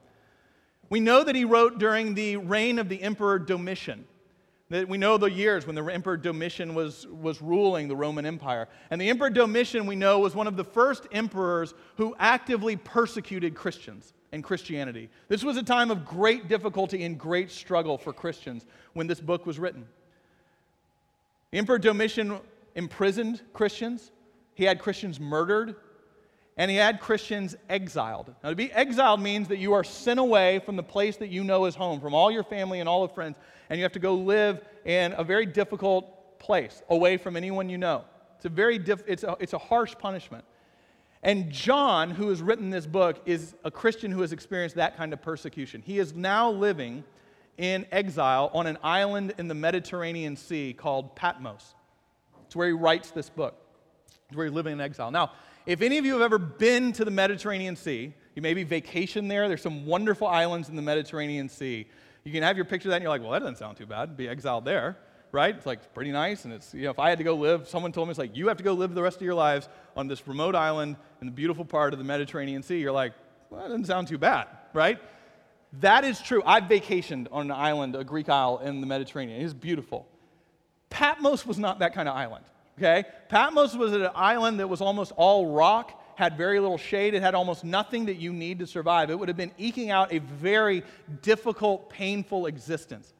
We 0.88 1.00
know 1.00 1.24
that 1.24 1.34
he 1.34 1.44
wrote 1.44 1.78
during 1.78 2.14
the 2.14 2.36
reign 2.36 2.78
of 2.78 2.88
the 2.88 3.02
Emperor 3.02 3.38
Domitian. 3.38 4.04
That 4.68 4.88
we 4.88 4.98
know 4.98 5.16
the 5.16 5.30
years 5.30 5.64
when 5.66 5.76
the 5.76 5.84
Emperor 5.84 6.16
Domitian 6.16 6.74
was, 6.74 7.06
was 7.06 7.40
ruling 7.40 7.86
the 7.86 7.94
Roman 7.94 8.26
Empire. 8.26 8.68
And 8.90 9.00
the 9.00 9.08
Emperor 9.08 9.30
Domitian, 9.30 9.86
we 9.86 9.94
know, 9.94 10.18
was 10.18 10.34
one 10.34 10.48
of 10.48 10.56
the 10.56 10.64
first 10.64 11.06
emperors 11.12 11.74
who 11.96 12.16
actively 12.18 12.76
persecuted 12.76 13.54
Christians 13.54 14.12
and 14.32 14.42
Christianity. 14.42 15.08
This 15.28 15.44
was 15.44 15.56
a 15.56 15.62
time 15.62 15.90
of 15.90 16.04
great 16.04 16.48
difficulty 16.48 17.04
and 17.04 17.16
great 17.16 17.50
struggle 17.50 17.96
for 17.96 18.12
Christians 18.12 18.66
when 18.92 19.06
this 19.06 19.20
book 19.20 19.46
was 19.46 19.58
written. 19.58 19.86
Emperor 21.52 21.78
Domitian 21.78 22.38
imprisoned 22.74 23.42
Christians, 23.52 24.10
he 24.54 24.64
had 24.64 24.80
Christians 24.80 25.20
murdered, 25.20 25.76
and 26.56 26.70
he 26.70 26.76
had 26.76 27.00
Christians 27.00 27.54
exiled. 27.68 28.34
Now, 28.42 28.50
to 28.50 28.56
be 28.56 28.72
exiled 28.72 29.20
means 29.20 29.48
that 29.48 29.58
you 29.58 29.74
are 29.74 29.84
sent 29.84 30.18
away 30.18 30.60
from 30.60 30.76
the 30.76 30.82
place 30.82 31.16
that 31.18 31.28
you 31.28 31.44
know 31.44 31.66
is 31.66 31.74
home, 31.74 32.00
from 32.00 32.14
all 32.14 32.30
your 32.30 32.44
family 32.44 32.80
and 32.80 32.88
all 32.88 33.06
the 33.06 33.12
friends, 33.12 33.36
and 33.68 33.78
you 33.78 33.84
have 33.84 33.92
to 33.92 33.98
go 33.98 34.14
live 34.14 34.60
in 34.84 35.14
a 35.18 35.24
very 35.24 35.44
difficult 35.44 36.38
place, 36.38 36.82
away 36.88 37.16
from 37.16 37.36
anyone 37.36 37.68
you 37.68 37.78
know. 37.78 38.04
It's 38.36 38.46
a 38.46 38.48
very 38.48 38.78
diff- 38.78 39.04
it's 39.06 39.22
a, 39.22 39.36
it's 39.40 39.52
a 39.52 39.58
harsh 39.58 39.94
punishment. 39.98 40.44
And 41.22 41.50
John, 41.50 42.10
who 42.10 42.28
has 42.28 42.40
written 42.40 42.70
this 42.70 42.86
book, 42.86 43.20
is 43.26 43.54
a 43.64 43.70
Christian 43.70 44.12
who 44.12 44.20
has 44.20 44.32
experienced 44.32 44.76
that 44.76 44.96
kind 44.96 45.12
of 45.12 45.20
persecution. 45.20 45.82
He 45.84 45.98
is 45.98 46.14
now 46.14 46.50
living 46.50 47.04
in 47.58 47.86
exile 47.90 48.50
on 48.54 48.66
an 48.66 48.78
island 48.82 49.34
in 49.38 49.48
the 49.48 49.54
Mediterranean 49.54 50.36
Sea 50.36 50.72
called 50.72 51.16
Patmos. 51.16 51.74
It's 52.44 52.54
where 52.54 52.68
he 52.68 52.74
writes 52.74 53.10
this 53.10 53.28
book. 53.28 53.56
It's 54.28 54.36
where 54.36 54.46
he's 54.46 54.54
living 54.54 54.74
in 54.74 54.80
exile. 54.80 55.10
Now, 55.10 55.32
if 55.66 55.82
any 55.82 55.98
of 55.98 56.06
you 56.06 56.12
have 56.14 56.22
ever 56.22 56.38
been 56.38 56.92
to 56.92 57.04
the 57.04 57.10
Mediterranean 57.10 57.76
Sea, 57.76 58.14
you 58.34 58.42
maybe 58.42 58.64
vacation 58.64 59.28
there. 59.28 59.48
There's 59.48 59.62
some 59.62 59.86
wonderful 59.86 60.26
islands 60.26 60.68
in 60.68 60.76
the 60.76 60.82
Mediterranean 60.82 61.48
Sea 61.48 61.86
you 62.26 62.32
can 62.32 62.42
have 62.42 62.56
your 62.56 62.64
picture 62.64 62.88
of 62.88 62.90
that 62.90 62.96
and 62.96 63.02
you're 63.04 63.10
like, 63.10 63.22
well, 63.22 63.30
that 63.30 63.38
doesn't 63.38 63.58
sound 63.58 63.76
too 63.76 63.86
bad. 63.86 64.16
Be 64.16 64.28
exiled 64.28 64.64
there, 64.64 64.96
right? 65.30 65.54
It's 65.54 65.64
like 65.64 65.94
pretty 65.94 66.10
nice. 66.10 66.44
And 66.44 66.52
it's, 66.52 66.74
you 66.74 66.82
know, 66.82 66.90
if 66.90 66.98
I 66.98 67.08
had 67.08 67.18
to 67.18 67.24
go 67.24 67.36
live, 67.36 67.68
someone 67.68 67.92
told 67.92 68.08
me 68.08 68.10
it's 68.10 68.18
like, 68.18 68.36
you 68.36 68.48
have 68.48 68.56
to 68.56 68.64
go 68.64 68.72
live 68.72 68.94
the 68.94 69.02
rest 69.02 69.18
of 69.18 69.22
your 69.22 69.34
lives 69.34 69.68
on 69.96 70.08
this 70.08 70.26
remote 70.26 70.56
island 70.56 70.96
in 71.20 71.28
the 71.28 71.32
beautiful 71.32 71.64
part 71.64 71.92
of 71.92 72.00
the 72.00 72.04
Mediterranean 72.04 72.64
Sea. 72.64 72.80
You're 72.80 72.90
like, 72.90 73.12
well, 73.48 73.62
that 73.62 73.68
doesn't 73.68 73.84
sound 73.84 74.08
too 74.08 74.18
bad, 74.18 74.48
right? 74.72 74.98
That 75.74 76.04
is 76.04 76.20
true. 76.20 76.42
I've 76.44 76.64
vacationed 76.64 77.28
on 77.30 77.42
an 77.46 77.56
island, 77.56 77.94
a 77.94 78.02
Greek 78.02 78.28
isle 78.28 78.58
in 78.58 78.80
the 78.80 78.88
Mediterranean. 78.88 79.40
It 79.40 79.44
is 79.44 79.54
beautiful. 79.54 80.08
Patmos 80.90 81.46
was 81.46 81.60
not 81.60 81.78
that 81.78 81.94
kind 81.94 82.08
of 82.08 82.16
island, 82.16 82.44
okay? 82.78 83.04
Patmos 83.28 83.74
was 83.74 83.92
an 83.92 84.08
island 84.14 84.60
that 84.60 84.68
was 84.68 84.80
almost 84.80 85.12
all 85.16 85.46
rock 85.46 86.02
had 86.16 86.36
very 86.36 86.58
little 86.58 86.78
shade, 86.78 87.12
it 87.14 87.22
had 87.22 87.34
almost 87.34 87.62
nothing 87.62 88.06
that 88.06 88.16
you 88.16 88.32
need 88.32 88.58
to 88.58 88.66
survive. 88.66 89.10
It 89.10 89.18
would 89.18 89.28
have 89.28 89.36
been 89.36 89.52
eking 89.58 89.90
out 89.90 90.12
a 90.12 90.18
very 90.18 90.82
difficult, 91.20 91.90
painful 91.90 92.46
existence. 92.46 93.12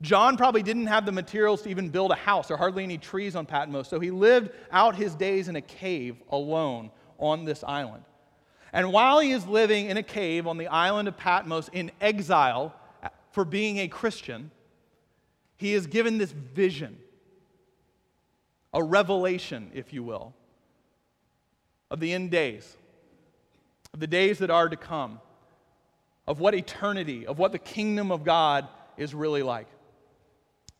John 0.00 0.36
probably 0.36 0.62
didn't 0.62 0.86
have 0.86 1.06
the 1.06 1.12
materials 1.12 1.62
to 1.62 1.68
even 1.68 1.90
build 1.90 2.10
a 2.10 2.16
house 2.16 2.50
or 2.50 2.56
hardly 2.56 2.82
any 2.82 2.98
trees 2.98 3.36
on 3.36 3.46
Patmos, 3.46 3.86
so 3.86 4.00
he 4.00 4.10
lived 4.10 4.50
out 4.72 4.96
his 4.96 5.14
days 5.14 5.48
in 5.48 5.56
a 5.56 5.60
cave 5.60 6.16
alone 6.30 6.90
on 7.18 7.44
this 7.44 7.62
island. 7.62 8.02
And 8.72 8.92
while 8.92 9.20
he 9.20 9.32
is 9.32 9.46
living 9.46 9.90
in 9.90 9.98
a 9.98 10.02
cave 10.02 10.46
on 10.46 10.56
the 10.56 10.68
island 10.68 11.06
of 11.06 11.16
Patmos 11.16 11.68
in 11.72 11.92
exile 12.00 12.74
for 13.30 13.44
being 13.44 13.78
a 13.78 13.88
Christian, 13.88 14.50
he 15.56 15.74
is 15.74 15.86
given 15.86 16.18
this 16.18 16.32
vision, 16.32 16.98
a 18.72 18.82
revelation, 18.82 19.70
if 19.74 19.92
you 19.92 20.02
will, 20.02 20.34
of 21.90 22.00
the 22.00 22.12
end 22.12 22.30
days, 22.30 22.76
of 23.92 24.00
the 24.00 24.06
days 24.06 24.38
that 24.38 24.50
are 24.50 24.68
to 24.68 24.76
come, 24.76 25.20
of 26.26 26.40
what 26.40 26.54
eternity, 26.54 27.26
of 27.26 27.38
what 27.38 27.52
the 27.52 27.58
kingdom 27.58 28.10
of 28.10 28.24
God 28.24 28.66
is 28.96 29.14
really 29.14 29.42
like. 29.42 29.66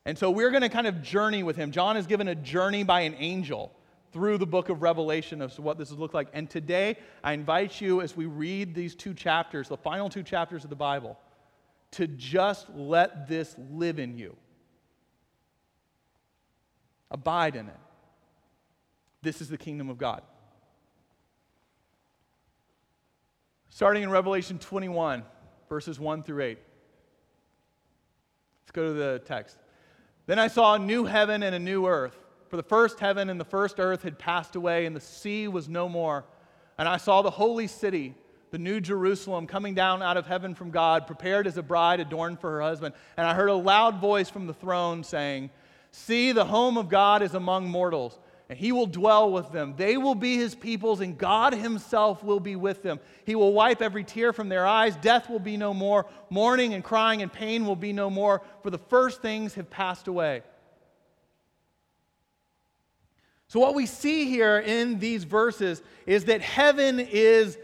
And 0.05 0.17
so 0.17 0.31
we're 0.31 0.49
going 0.49 0.63
to 0.63 0.69
kind 0.69 0.87
of 0.87 1.01
journey 1.01 1.43
with 1.43 1.55
him. 1.55 1.71
John 1.71 1.95
is 1.97 2.07
given 2.07 2.27
a 2.27 2.35
journey 2.35 2.83
by 2.83 3.01
an 3.01 3.15
angel 3.19 3.71
through 4.11 4.37
the 4.37 4.45
book 4.45 4.69
of 4.69 4.81
Revelation 4.81 5.41
of 5.41 5.57
what 5.59 5.77
this 5.77 5.89
would 5.89 5.99
look 5.99 6.13
like. 6.13 6.27
And 6.33 6.49
today, 6.49 6.97
I 7.23 7.33
invite 7.33 7.79
you, 7.81 8.01
as 8.01 8.15
we 8.15 8.25
read 8.25 8.75
these 8.75 8.95
two 8.95 9.13
chapters, 9.13 9.69
the 9.69 9.77
final 9.77 10.09
two 10.09 10.23
chapters 10.23 10.63
of 10.63 10.69
the 10.69 10.75
Bible, 10.75 11.17
to 11.91 12.07
just 12.07 12.69
let 12.75 13.27
this 13.27 13.55
live 13.71 13.99
in 13.99 14.17
you. 14.17 14.35
Abide 17.11 17.55
in 17.55 17.67
it. 17.67 17.79
This 19.23 19.39
is 19.39 19.47
the 19.47 19.57
kingdom 19.57 19.89
of 19.89 19.97
God. 19.97 20.21
Starting 23.69 24.03
in 24.03 24.09
Revelation 24.09 24.59
21, 24.59 25.23
verses 25.69 25.97
1 25.97 26.23
through 26.23 26.43
8. 26.43 26.59
Let's 28.61 28.71
go 28.73 28.87
to 28.87 28.93
the 28.93 29.21
text. 29.25 29.57
Then 30.25 30.39
I 30.39 30.49
saw 30.49 30.75
a 30.75 30.79
new 30.79 31.05
heaven 31.05 31.41
and 31.41 31.55
a 31.55 31.59
new 31.59 31.87
earth. 31.87 32.17
For 32.49 32.57
the 32.57 32.63
first 32.63 32.99
heaven 32.99 33.29
and 33.29 33.39
the 33.39 33.45
first 33.45 33.79
earth 33.79 34.03
had 34.03 34.19
passed 34.19 34.57
away, 34.57 34.85
and 34.85 34.93
the 34.95 35.01
sea 35.01 35.47
was 35.47 35.69
no 35.69 35.87
more. 35.87 36.25
And 36.77 36.87
I 36.87 36.97
saw 36.97 37.21
the 37.21 37.31
holy 37.31 37.67
city, 37.67 38.15
the 38.51 38.59
new 38.59 38.81
Jerusalem, 38.81 39.47
coming 39.47 39.73
down 39.73 40.03
out 40.03 40.17
of 40.17 40.27
heaven 40.27 40.53
from 40.53 40.69
God, 40.69 41.07
prepared 41.07 41.47
as 41.47 41.57
a 41.57 41.63
bride 41.63 42.01
adorned 42.01 42.41
for 42.41 42.51
her 42.51 42.61
husband. 42.61 42.93
And 43.15 43.25
I 43.25 43.33
heard 43.33 43.49
a 43.49 43.55
loud 43.55 44.01
voice 44.01 44.29
from 44.29 44.47
the 44.47 44.53
throne 44.53 45.01
saying, 45.01 45.49
See, 45.91 46.33
the 46.33 46.45
home 46.45 46.77
of 46.77 46.89
God 46.89 47.21
is 47.21 47.33
among 47.33 47.69
mortals 47.69 48.19
and 48.53 48.59
he 48.59 48.71
will 48.71 48.85
dwell 48.85 49.31
with 49.31 49.51
them. 49.51 49.73
They 49.77 49.97
will 49.97 50.13
be 50.13 50.37
his 50.37 50.53
peoples, 50.53 51.01
and 51.01 51.17
God 51.17 51.55
himself 51.55 52.23
will 52.23 52.39
be 52.39 52.55
with 52.55 52.83
them. 52.83 52.99
He 53.25 53.33
will 53.33 53.51
wipe 53.51 53.81
every 53.81 54.03
tear 54.03 54.31
from 54.31 54.47
their 54.47 54.67
eyes. 54.67 54.95
Death 54.97 55.27
will 55.27 55.39
be 55.39 55.57
no 55.57 55.73
more. 55.73 56.05
Mourning 56.29 56.75
and 56.75 56.83
crying 56.83 57.23
and 57.23 57.33
pain 57.33 57.65
will 57.65 57.75
be 57.75 57.93
no 57.93 58.11
more, 58.11 58.43
for 58.61 58.69
the 58.69 58.77
first 58.77 59.23
things 59.23 59.55
have 59.55 59.71
passed 59.71 60.07
away. 60.07 60.43
So, 63.47 63.59
what 63.59 63.73
we 63.73 63.87
see 63.87 64.25
here 64.25 64.59
in 64.59 64.99
these 64.99 65.23
verses 65.23 65.81
is 66.05 66.25
that 66.25 66.41
heaven 66.41 66.99
is 66.99 67.57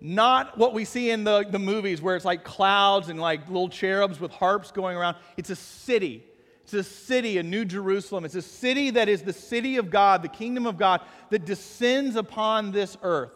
not 0.00 0.56
what 0.56 0.72
we 0.72 0.86
see 0.86 1.10
in 1.10 1.24
the, 1.24 1.44
the 1.44 1.58
movies 1.58 2.00
where 2.00 2.16
it's 2.16 2.24
like 2.24 2.42
clouds 2.42 3.10
and 3.10 3.20
like 3.20 3.48
little 3.48 3.68
cherubs 3.68 4.18
with 4.18 4.30
harps 4.32 4.70
going 4.70 4.96
around. 4.96 5.18
It's 5.36 5.50
a 5.50 5.56
city. 5.56 6.24
It's 6.64 6.74
a 6.74 6.84
city, 6.84 7.38
a 7.38 7.42
new 7.42 7.64
Jerusalem. 7.64 8.24
It's 8.24 8.34
a 8.34 8.42
city 8.42 8.90
that 8.90 9.08
is 9.08 9.22
the 9.22 9.32
city 9.32 9.76
of 9.76 9.90
God, 9.90 10.22
the 10.22 10.28
kingdom 10.28 10.66
of 10.66 10.76
God, 10.76 11.00
that 11.30 11.44
descends 11.44 12.16
upon 12.16 12.72
this 12.72 12.96
earth. 13.02 13.32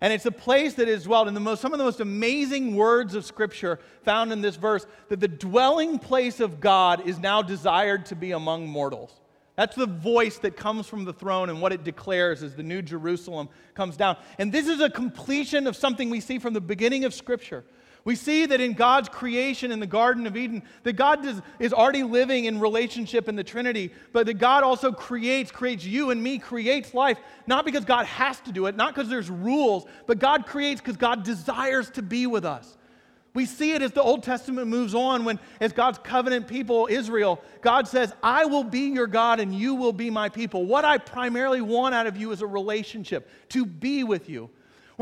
And 0.00 0.12
it's 0.12 0.26
a 0.26 0.32
place 0.32 0.74
that 0.74 0.88
is 0.88 1.04
dwelt 1.04 1.28
in 1.28 1.34
the 1.34 1.38
most, 1.38 1.60
some 1.60 1.72
of 1.72 1.78
the 1.78 1.84
most 1.84 2.00
amazing 2.00 2.74
words 2.74 3.14
of 3.14 3.24
Scripture 3.24 3.78
found 4.02 4.32
in 4.32 4.40
this 4.40 4.56
verse 4.56 4.84
that 5.08 5.20
the 5.20 5.28
dwelling 5.28 6.00
place 6.00 6.40
of 6.40 6.60
God 6.60 7.06
is 7.06 7.20
now 7.20 7.40
desired 7.40 8.06
to 8.06 8.16
be 8.16 8.32
among 8.32 8.66
mortals. 8.66 9.20
That's 9.54 9.76
the 9.76 9.86
voice 9.86 10.38
that 10.38 10.56
comes 10.56 10.88
from 10.88 11.04
the 11.04 11.12
throne 11.12 11.50
and 11.50 11.60
what 11.60 11.72
it 11.72 11.84
declares 11.84 12.42
as 12.42 12.56
the 12.56 12.64
new 12.64 12.82
Jerusalem 12.82 13.48
comes 13.74 13.96
down. 13.96 14.16
And 14.38 14.50
this 14.50 14.66
is 14.66 14.80
a 14.80 14.90
completion 14.90 15.68
of 15.68 15.76
something 15.76 16.10
we 16.10 16.20
see 16.20 16.40
from 16.40 16.54
the 16.54 16.60
beginning 16.60 17.04
of 17.04 17.14
Scripture. 17.14 17.64
We 18.04 18.16
see 18.16 18.46
that 18.46 18.60
in 18.60 18.72
God's 18.72 19.08
creation 19.08 19.70
in 19.70 19.78
the 19.78 19.86
Garden 19.86 20.26
of 20.26 20.36
Eden, 20.36 20.62
that 20.82 20.94
God 20.94 21.22
does, 21.22 21.40
is 21.60 21.72
already 21.72 22.02
living 22.02 22.46
in 22.46 22.58
relationship 22.58 23.28
in 23.28 23.36
the 23.36 23.44
Trinity, 23.44 23.92
but 24.12 24.26
that 24.26 24.34
God 24.34 24.64
also 24.64 24.90
creates, 24.90 25.52
creates 25.52 25.84
you 25.84 26.10
and 26.10 26.20
me, 26.20 26.38
creates 26.38 26.94
life, 26.94 27.18
not 27.46 27.64
because 27.64 27.84
God 27.84 28.06
has 28.06 28.40
to 28.40 28.52
do 28.52 28.66
it, 28.66 28.74
not 28.74 28.94
because 28.94 29.08
there's 29.08 29.30
rules, 29.30 29.86
but 30.06 30.18
God 30.18 30.46
creates 30.46 30.80
because 30.80 30.96
God 30.96 31.22
desires 31.22 31.90
to 31.90 32.02
be 32.02 32.26
with 32.26 32.44
us. 32.44 32.76
We 33.34 33.46
see 33.46 33.72
it 33.72 33.80
as 33.80 33.92
the 33.92 34.02
Old 34.02 34.22
Testament 34.24 34.66
moves 34.66 34.94
on 34.94 35.24
when, 35.24 35.38
as 35.60 35.72
God's 35.72 35.98
covenant 35.98 36.48
people, 36.48 36.88
Israel, 36.90 37.40
God 37.62 37.88
says, 37.88 38.12
I 38.22 38.44
will 38.44 38.64
be 38.64 38.90
your 38.90 39.06
God 39.06 39.40
and 39.40 39.54
you 39.54 39.74
will 39.74 39.92
be 39.92 40.10
my 40.10 40.28
people. 40.28 40.66
What 40.66 40.84
I 40.84 40.98
primarily 40.98 41.62
want 41.62 41.94
out 41.94 42.06
of 42.06 42.16
you 42.16 42.32
is 42.32 42.42
a 42.42 42.46
relationship, 42.46 43.30
to 43.50 43.64
be 43.64 44.04
with 44.04 44.28
you. 44.28 44.50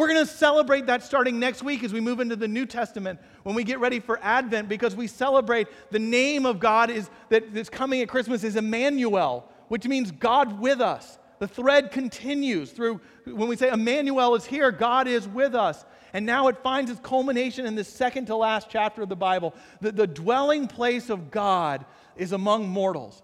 We're 0.01 0.09
going 0.09 0.27
to 0.27 0.33
celebrate 0.33 0.87
that 0.87 1.03
starting 1.03 1.39
next 1.39 1.63
week 1.63 1.85
as 1.85 1.93
we 1.93 2.01
move 2.01 2.21
into 2.21 2.35
the 2.35 2.49
New 2.49 2.65
Testament 2.65 3.21
when 3.43 3.55
we 3.55 3.65
get 3.65 3.81
ready 3.81 4.01
for 4.01 4.19
Advent 4.23 4.67
because 4.67 4.97
we 4.97 5.07
celebrate 5.07 5.69
the 5.91 5.99
name 5.99 6.47
of 6.47 6.59
God 6.59 6.89
is 6.89 7.11
that 7.29 7.53
that's 7.53 7.69
coming 7.69 8.01
at 8.01 8.09
Christmas 8.09 8.43
is 8.43 8.57
Emmanuel, 8.57 9.47
which 9.69 9.87
means 9.87 10.11
God 10.11 10.59
with 10.59 10.81
us. 10.81 11.19
The 11.39 11.47
thread 11.47 11.91
continues 11.91 12.71
through 12.71 13.03
when 13.27 13.47
we 13.47 13.57
say 13.57 13.69
Emmanuel 13.69 14.35
is 14.37 14.47
here, 14.47 14.71
God 14.71 15.07
is 15.07 15.29
with 15.29 15.55
us. 15.55 15.85
And 16.15 16.25
now 16.25 16.49
it 16.49 16.57
finds 16.63 16.91
its 16.91 17.01
culmination 17.01 17.67
in 17.67 17.75
the 17.75 17.85
second 17.85 18.25
to 18.29 18.37
last 18.37 18.69
chapter 18.71 19.03
of 19.03 19.11
the 19.11 19.17
Bible. 19.17 19.55
that 19.83 19.97
the 19.97 20.07
dwelling 20.07 20.67
place 20.67 21.11
of 21.11 21.31
God 21.31 21.85
is 22.17 22.33
among 22.33 22.67
mortals. 22.67 23.23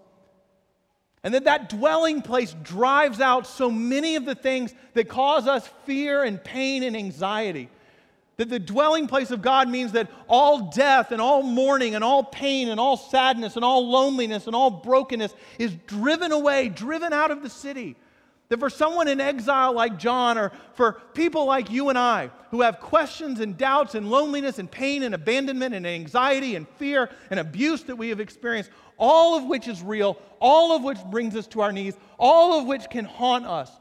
And 1.23 1.33
that 1.33 1.45
that 1.45 1.69
dwelling 1.69 2.21
place 2.21 2.55
drives 2.63 3.19
out 3.19 3.47
so 3.47 3.69
many 3.71 4.15
of 4.15 4.25
the 4.25 4.35
things 4.35 4.73
that 4.93 5.09
cause 5.09 5.47
us 5.47 5.67
fear 5.85 6.23
and 6.23 6.41
pain 6.41 6.83
and 6.83 6.95
anxiety. 6.95 7.69
That 8.37 8.49
the 8.49 8.59
dwelling 8.59 9.07
place 9.07 9.31
of 9.31 9.41
God 9.41 9.67
means 9.67 9.93
that 9.93 10.11
all 10.27 10.69
death 10.69 11.11
and 11.11 11.19
all 11.19 11.41
mourning 11.41 11.95
and 11.95 12.03
all 12.03 12.23
pain 12.23 12.69
and 12.69 12.79
all 12.79 12.95
sadness 12.95 13.55
and 13.55 13.65
all 13.65 13.89
loneliness 13.89 14.45
and 14.45 14.55
all 14.55 14.69
brokenness 14.69 15.33
is 15.57 15.73
driven 15.87 16.31
away, 16.31 16.69
driven 16.69 17.13
out 17.13 17.31
of 17.31 17.41
the 17.41 17.49
city. 17.49 17.95
That 18.49 18.59
for 18.59 18.69
someone 18.69 19.09
in 19.09 19.19
exile 19.19 19.73
like 19.73 19.97
John, 19.97 20.37
or 20.37 20.53
for 20.75 21.01
people 21.13 21.45
like 21.45 21.69
you 21.69 21.89
and 21.89 21.97
I, 21.97 22.29
who 22.51 22.61
have 22.61 22.79
questions 22.79 23.41
and 23.41 23.57
doubts 23.57 23.93
and 23.93 24.09
loneliness 24.09 24.57
and 24.57 24.71
pain 24.71 25.03
and 25.03 25.13
abandonment 25.13 25.75
and 25.75 25.85
anxiety 25.85 26.55
and 26.55 26.65
fear 26.77 27.09
and 27.29 27.41
abuse 27.41 27.83
that 27.83 27.97
we 27.97 28.07
have 28.09 28.21
experienced, 28.21 28.69
all 28.97 29.37
of 29.37 29.45
which 29.45 29.67
is 29.67 29.81
real, 29.81 30.17
all 30.39 30.75
of 30.75 30.83
which 30.83 30.97
brings 31.05 31.35
us 31.35 31.47
to 31.47 31.61
our 31.61 31.71
knees, 31.71 31.95
all 32.17 32.59
of 32.59 32.65
which 32.65 32.89
can 32.89 33.05
haunt 33.05 33.45
us. 33.45 33.71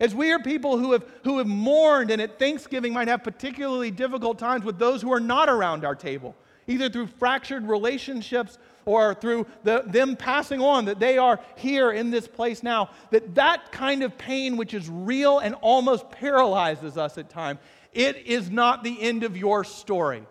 As 0.00 0.14
we 0.14 0.32
are 0.32 0.40
people 0.40 0.76
who 0.76 0.92
have, 0.92 1.04
who 1.22 1.38
have 1.38 1.46
mourned 1.46 2.10
and 2.10 2.20
at 2.20 2.38
Thanksgiving 2.38 2.92
might 2.92 3.08
have 3.08 3.22
particularly 3.22 3.90
difficult 3.90 4.38
times 4.38 4.64
with 4.64 4.78
those 4.78 5.00
who 5.00 5.12
are 5.12 5.20
not 5.20 5.48
around 5.48 5.84
our 5.84 5.94
table, 5.94 6.34
either 6.66 6.90
through 6.90 7.06
fractured 7.06 7.66
relationships 7.68 8.58
or 8.86 9.14
through 9.14 9.46
the, 9.62 9.82
them 9.86 10.16
passing 10.16 10.60
on 10.60 10.86
that 10.86 10.98
they 10.98 11.16
are 11.16 11.40
here 11.56 11.92
in 11.92 12.10
this 12.10 12.26
place 12.26 12.62
now, 12.62 12.90
that 13.10 13.34
that 13.36 13.70
kind 13.70 14.02
of 14.02 14.18
pain, 14.18 14.56
which 14.56 14.74
is 14.74 14.88
real 14.88 15.38
and 15.38 15.54
almost 15.62 16.10
paralyzes 16.10 16.98
us 16.98 17.16
at 17.16 17.30
times, 17.30 17.60
it 17.92 18.16
is 18.26 18.50
not 18.50 18.82
the 18.82 19.00
end 19.00 19.22
of 19.22 19.36
your 19.36 19.62
story. 19.62 20.24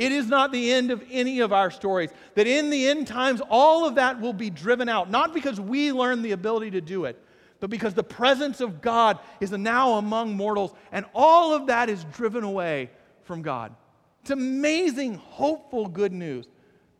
It 0.00 0.12
is 0.12 0.28
not 0.28 0.50
the 0.50 0.72
end 0.72 0.90
of 0.90 1.04
any 1.10 1.40
of 1.40 1.52
our 1.52 1.70
stories. 1.70 2.08
That 2.34 2.46
in 2.46 2.70
the 2.70 2.88
end 2.88 3.06
times, 3.06 3.42
all 3.50 3.86
of 3.86 3.96
that 3.96 4.18
will 4.18 4.32
be 4.32 4.48
driven 4.48 4.88
out, 4.88 5.10
not 5.10 5.34
because 5.34 5.60
we 5.60 5.92
learn 5.92 6.22
the 6.22 6.32
ability 6.32 6.70
to 6.70 6.80
do 6.80 7.04
it, 7.04 7.22
but 7.60 7.68
because 7.68 7.92
the 7.92 8.02
presence 8.02 8.62
of 8.62 8.80
God 8.80 9.18
is 9.40 9.52
now 9.52 9.98
among 9.98 10.32
mortals, 10.32 10.72
and 10.90 11.04
all 11.14 11.52
of 11.52 11.66
that 11.66 11.90
is 11.90 12.02
driven 12.14 12.44
away 12.44 12.88
from 13.24 13.42
God. 13.42 13.74
It's 14.22 14.30
amazing, 14.30 15.16
hopeful 15.16 15.86
good 15.86 16.14
news. 16.14 16.46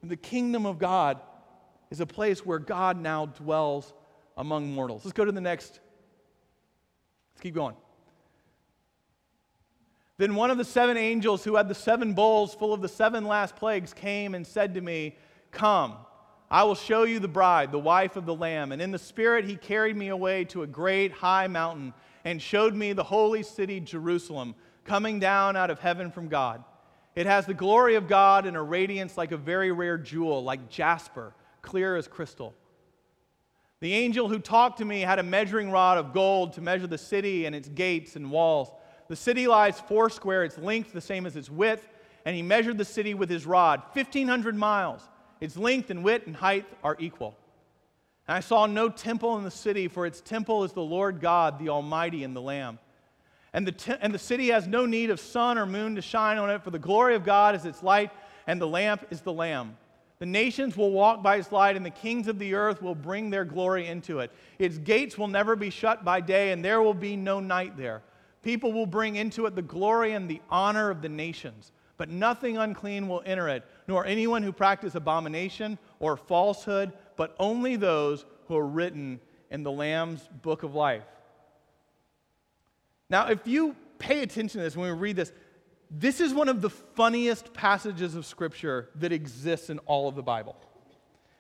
The 0.03 0.17
kingdom 0.17 0.67
of 0.67 0.79
God 0.79 1.21
is 1.91 2.01
a 2.01 2.07
place 2.07 2.45
where 2.45 2.59
God 2.59 3.01
now 3.01 3.25
dwells 3.27 3.95
among 4.37 4.73
mortals. 4.73 5.07
Let's 5.07 5.15
go 5.15 5.25
to 5.25 5.33
the 5.33 5.41
next. 5.41 5.81
Let's 7.33 7.41
keep 7.41 7.55
going. 7.55 7.77
Then 10.21 10.35
one 10.35 10.51
of 10.51 10.59
the 10.59 10.67
seven 10.67 10.99
angels 10.99 11.45
who 11.45 11.57
had 11.57 11.67
the 11.67 11.75
seven 11.75 12.13
bowls 12.13 12.55
full 12.55 12.75
of 12.75 12.83
the 12.83 12.91
seven 12.91 13.25
last 13.25 13.57
plagues 13.57 13.95
came 13.95 14.35
and 14.35 14.47
said 14.47 14.75
to 14.75 14.83
me, 14.83 15.17
Come, 15.51 15.95
I 16.51 16.63
will 16.65 16.75
show 16.75 17.05
you 17.05 17.21
the 17.21 17.27
bride, 17.27 17.73
the 17.73 17.79
wife 17.79 18.17
of 18.17 18.27
the 18.27 18.35
Lamb. 18.35 18.71
And 18.71 18.83
in 18.83 18.91
the 18.91 18.99
Spirit 18.99 19.47
he 19.47 19.57
carried 19.57 19.97
me 19.97 20.09
away 20.09 20.45
to 20.45 20.63
a 20.63 20.67
great 20.67 21.11
high 21.11 21.47
mountain 21.47 21.95
and 22.23 22.43
showed 22.43 22.75
me 22.75 22.93
the 22.93 23.03
holy 23.03 23.43
city, 23.43 23.81
Jerusalem, 23.81 24.55
coming 24.85 25.21
down 25.21 25.57
out 25.57 25.71
of 25.71 25.81
heaven 25.81 26.11
from 26.11 26.29
God. 26.29 26.65
It 27.15 27.25
has 27.25 27.47
the 27.47 27.55
glory 27.55 27.95
of 27.95 28.07
God 28.07 28.45
and 28.45 28.59
a 28.59 28.63
radiance 28.63 29.17
like 29.17 29.33
a 29.33 29.39
very 29.39 29.73
rare 29.73 29.97
jewel, 29.97 30.45
like 30.45 30.69
jasper, 30.69 31.33
clear 31.63 31.97
as 31.97 32.07
crystal. 32.07 32.55
The 33.81 33.95
angel 33.95 34.29
who 34.29 34.39
talked 34.39 34.77
to 34.81 34.85
me 34.85 35.01
had 35.01 35.19
a 35.19 35.23
measuring 35.23 35.71
rod 35.71 35.97
of 35.97 36.13
gold 36.13 36.53
to 36.53 36.61
measure 36.61 36.87
the 36.87 36.99
city 36.99 37.47
and 37.47 37.57
its 37.57 37.71
gates 37.71 38.17
and 38.17 38.31
walls. 38.31 38.71
The 39.11 39.17
city 39.17 39.49
lies 39.49 39.81
foursquare, 39.81 40.45
its 40.45 40.57
length 40.57 40.93
the 40.93 41.01
same 41.01 41.27
as 41.27 41.35
its 41.35 41.51
width, 41.51 41.89
and 42.25 42.37
he 42.37 42.43
measured 42.43 42.79
the 42.79 42.85
city 42.85 43.13
with 43.13 43.29
his 43.29 43.45
rod, 43.45 43.83
1,500 43.93 44.55
miles. 44.55 45.03
Its 45.41 45.57
length 45.57 45.91
and 45.91 46.05
width 46.05 46.29
and 46.29 46.37
height 46.37 46.65
are 46.85 46.97
equal. 47.01 47.37
And 48.29 48.37
I 48.37 48.41
saw 48.41 48.67
no 48.67 48.89
temple 48.89 49.37
in 49.37 49.43
the 49.43 49.51
city, 49.51 49.89
for 49.89 50.07
its 50.07 50.21
temple 50.21 50.63
is 50.63 50.71
the 50.71 50.81
Lord 50.81 51.21
God, 51.21 51.59
the 51.59 51.71
Almighty, 51.71 52.23
and 52.23 52.37
the 52.37 52.41
Lamb. 52.41 52.79
And 53.53 53.67
the, 53.67 53.73
te- 53.73 53.97
and 54.01 54.15
the 54.15 54.19
city 54.19 54.47
has 54.51 54.69
no 54.69 54.87
need 54.87 55.11
of 55.11 55.19
sun 55.19 55.59
or 55.59 55.67
moon 55.67 55.97
to 55.97 56.03
shine 56.03 56.39
on 56.39 56.49
it, 56.49 56.63
for 56.63 56.71
the 56.71 56.79
glory 56.79 57.17
of 57.17 57.25
God 57.25 57.57
is 57.57 57.65
its 57.65 57.83
light, 57.83 58.13
and 58.47 58.61
the 58.61 58.69
lamp 58.69 59.05
is 59.11 59.23
the 59.23 59.33
Lamb. 59.33 59.77
The 60.21 60.27
nations 60.27 60.77
will 60.77 60.93
walk 60.93 61.21
by 61.21 61.35
its 61.35 61.51
light, 61.51 61.75
and 61.75 61.85
the 61.85 61.91
kings 61.91 62.29
of 62.29 62.39
the 62.39 62.55
earth 62.55 62.81
will 62.81 62.95
bring 62.95 63.29
their 63.29 63.45
glory 63.45 63.89
into 63.89 64.21
it. 64.21 64.31
Its 64.61 64.79
gates 64.79 65.19
will 65.19 65.27
never 65.27 65.57
be 65.57 65.71
shut 65.71 66.05
by 66.05 66.21
day, 66.21 66.53
and 66.53 66.65
there 66.65 66.81
will 66.81 66.95
be 66.95 67.17
no 67.17 67.41
night 67.41 67.77
there. 67.77 68.03
People 68.43 68.73
will 68.73 68.87
bring 68.87 69.17
into 69.17 69.47
it 69.47 69.55
the 69.55 69.63
glory 69.63 70.13
and 70.13 70.29
the 70.29 70.41
honor 70.51 70.91
of 70.91 71.03
the 71.03 71.09
nations, 71.09 71.73
but 71.97 72.09
nothing 72.09 72.57
unclean 72.57 73.09
will 73.09 73.23
enter 73.27 73.49
it, 73.49 73.65
nor 73.87 74.07
anyone 74.07 74.43
who 74.43 74.53
practices 74.53 74.95
abomination 74.95 75.79
or 75.99 76.17
falsehood, 76.17 76.93
but 77.17 77.35
only 77.39 77.77
those 77.77 78.25
who 78.49 78.57
are 78.57 78.67
written 78.67 79.21
in 79.51 79.63
the 79.63 79.71
Lamb's 79.71 80.27
book 80.43 80.63
of 80.63 80.75
life. 80.75 81.05
Now, 83.11 83.29
if 83.29 83.47
you 83.47 83.77
pay 83.99 84.23
attention 84.23 84.61
to 84.61 84.65
this 84.65 84.77
when 84.77 84.91
we 84.91 84.97
read 84.97 85.17
this, 85.17 85.33
this 85.91 86.21
is 86.21 86.33
one 86.33 86.49
of 86.49 86.63
the 86.63 86.71
funniest 86.71 87.53
passages 87.53 88.15
of 88.15 88.25
Scripture 88.25 88.89
that 88.95 89.13
exists 89.13 89.71
in 89.71 89.81
all 89.81 90.09
of 90.09 90.15
the 90.15 90.23
Bible. 90.23 90.57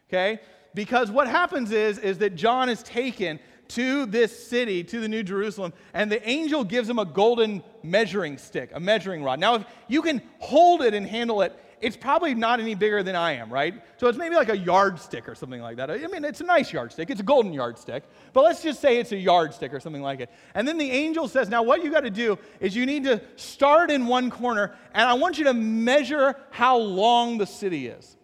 Okay? 0.08 0.40
Because 0.74 1.10
what 1.10 1.28
happens 1.28 1.70
is, 1.70 1.98
is 1.98 2.18
that 2.18 2.34
John 2.34 2.68
is 2.68 2.82
taken 2.82 3.38
to 3.70 4.06
this 4.06 4.48
city, 4.48 4.84
to 4.84 5.00
the 5.00 5.08
New 5.08 5.22
Jerusalem, 5.22 5.72
and 5.94 6.10
the 6.10 6.26
angel 6.28 6.64
gives 6.64 6.88
him 6.88 6.98
a 6.98 7.04
golden 7.04 7.62
measuring 7.82 8.38
stick, 8.38 8.70
a 8.74 8.80
measuring 8.80 9.22
rod. 9.22 9.40
Now, 9.40 9.56
if 9.56 9.64
you 9.88 10.02
can 10.02 10.22
hold 10.38 10.82
it 10.82 10.94
and 10.94 11.06
handle 11.06 11.42
it, 11.42 11.58
it's 11.80 11.96
probably 11.96 12.34
not 12.34 12.60
any 12.60 12.74
bigger 12.74 13.02
than 13.02 13.16
I 13.16 13.32
am, 13.32 13.50
right? 13.50 13.82
So 13.96 14.08
it's 14.08 14.18
maybe 14.18 14.34
like 14.34 14.50
a 14.50 14.56
yardstick 14.56 15.28
or 15.28 15.34
something 15.34 15.62
like 15.62 15.76
that. 15.76 15.90
I 15.90 15.98
mean, 16.08 16.24
it's 16.24 16.40
a 16.40 16.44
nice 16.44 16.72
yardstick. 16.72 17.08
It's 17.08 17.20
a 17.20 17.24
golden 17.24 17.52
yardstick. 17.52 18.04
But 18.32 18.44
let's 18.44 18.62
just 18.62 18.80
say 18.80 18.98
it's 18.98 19.12
a 19.12 19.16
yardstick 19.16 19.72
or 19.72 19.80
something 19.80 20.02
like 20.02 20.20
it. 20.20 20.30
And 20.54 20.68
then 20.68 20.76
the 20.76 20.90
angel 20.90 21.26
says, 21.26 21.48
Now, 21.48 21.62
what 21.62 21.82
you 21.82 21.90
got 21.90 22.00
to 22.00 22.10
do 22.10 22.38
is 22.60 22.76
you 22.76 22.84
need 22.84 23.04
to 23.04 23.22
start 23.36 23.90
in 23.90 24.06
one 24.06 24.30
corner, 24.30 24.74
and 24.92 25.08
I 25.08 25.14
want 25.14 25.38
you 25.38 25.44
to 25.44 25.54
measure 25.54 26.36
how 26.50 26.76
long 26.76 27.38
the 27.38 27.46
city 27.46 27.86
is. 27.86 28.16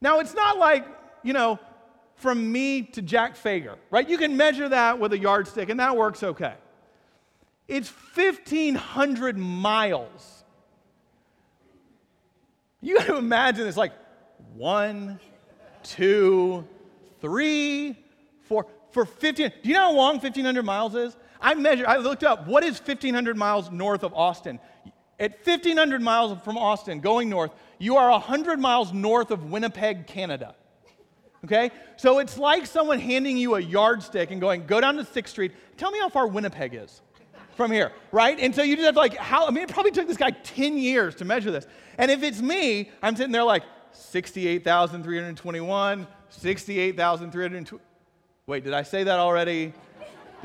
Now, 0.00 0.18
it's 0.18 0.34
not 0.34 0.58
like, 0.58 0.84
you 1.22 1.32
know, 1.32 1.60
from 2.24 2.50
me 2.50 2.80
to 2.80 3.02
Jack 3.02 3.36
Fager, 3.36 3.76
right? 3.90 4.08
You 4.08 4.16
can 4.16 4.34
measure 4.34 4.66
that 4.70 4.98
with 4.98 5.12
a 5.12 5.18
yardstick, 5.18 5.68
and 5.68 5.78
that 5.78 5.94
works 5.94 6.22
okay. 6.22 6.54
It's 7.68 7.92
1,500 8.14 9.36
miles. 9.36 10.42
You 12.80 12.96
got 12.96 13.08
to 13.08 13.16
imagine 13.18 13.66
it's 13.66 13.76
like 13.76 13.92
one, 14.54 15.20
two, 15.82 16.66
three, 17.20 17.94
four, 18.48 18.68
for 18.90 19.04
15. 19.04 19.52
Do 19.62 19.68
you 19.68 19.74
know 19.74 19.80
how 19.80 19.92
long 19.92 20.14
1,500 20.14 20.62
miles 20.64 20.94
is? 20.94 21.18
I 21.42 21.52
measured, 21.52 21.84
I 21.84 21.98
looked 21.98 22.24
up 22.24 22.46
what 22.46 22.64
is 22.64 22.78
1,500 22.78 23.36
miles 23.36 23.70
north 23.70 24.02
of 24.02 24.14
Austin. 24.14 24.58
At 25.20 25.46
1,500 25.46 26.00
miles 26.00 26.38
from 26.42 26.56
Austin, 26.56 27.00
going 27.00 27.28
north, 27.28 27.50
you 27.78 27.98
are 27.98 28.10
100 28.12 28.58
miles 28.58 28.94
north 28.94 29.30
of 29.30 29.50
Winnipeg, 29.50 30.06
Canada. 30.06 30.54
Okay? 31.44 31.70
So 31.96 32.18
it's 32.18 32.38
like 32.38 32.66
someone 32.66 32.98
handing 32.98 33.36
you 33.36 33.54
a 33.54 33.60
yardstick 33.60 34.30
and 34.30 34.40
going, 34.40 34.66
go 34.66 34.80
down 34.80 34.96
to 34.96 35.04
6th 35.04 35.28
Street. 35.28 35.52
Tell 35.76 35.90
me 35.90 35.98
how 35.98 36.08
far 36.08 36.26
Winnipeg 36.26 36.74
is 36.74 37.02
from 37.54 37.70
here, 37.70 37.92
right? 38.10 38.38
And 38.40 38.54
so 38.54 38.62
you 38.62 38.76
just 38.76 38.86
have 38.86 38.94
to 38.94 39.00
like, 39.00 39.16
how, 39.16 39.46
I 39.46 39.50
mean, 39.50 39.62
it 39.62 39.70
probably 39.70 39.92
took 39.92 40.08
this 40.08 40.16
guy 40.16 40.30
10 40.30 40.76
years 40.76 41.14
to 41.16 41.24
measure 41.24 41.50
this. 41.50 41.66
And 41.98 42.10
if 42.10 42.22
it's 42.22 42.40
me, 42.40 42.90
I'm 43.02 43.14
sitting 43.14 43.32
there 43.32 43.44
like, 43.44 43.62
68,321, 43.92 46.06
68,320. 46.28 47.84
Wait, 48.46 48.64
did 48.64 48.74
I 48.74 48.82
say 48.82 49.04
that 49.04 49.18
already? 49.18 49.72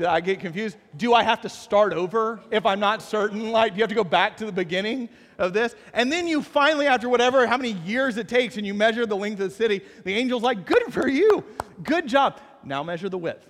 I 0.08 0.20
get 0.20 0.40
confused? 0.40 0.76
Do 0.96 1.14
I 1.14 1.22
have 1.22 1.40
to 1.42 1.48
start 1.48 1.92
over 1.92 2.40
if 2.50 2.66
I'm 2.66 2.80
not 2.80 3.02
certain? 3.02 3.50
Like, 3.50 3.72
do 3.72 3.78
you 3.78 3.82
have 3.82 3.90
to 3.90 3.94
go 3.94 4.04
back 4.04 4.36
to 4.38 4.46
the 4.46 4.52
beginning? 4.52 5.08
of 5.40 5.54
this. 5.54 5.74
And 5.94 6.12
then 6.12 6.28
you 6.28 6.42
finally, 6.42 6.86
after 6.86 7.08
whatever, 7.08 7.46
how 7.46 7.56
many 7.56 7.72
years 7.72 8.18
it 8.18 8.28
takes, 8.28 8.56
and 8.56 8.66
you 8.66 8.74
measure 8.74 9.06
the 9.06 9.16
length 9.16 9.40
of 9.40 9.48
the 9.48 9.54
city, 9.54 9.80
the 10.04 10.14
angel's 10.14 10.42
like, 10.42 10.66
Good 10.66 10.92
for 10.92 11.08
you. 11.08 11.44
Good 11.82 12.06
job. 12.06 12.40
Now 12.62 12.82
measure 12.82 13.08
the 13.08 13.18
width. 13.18 13.48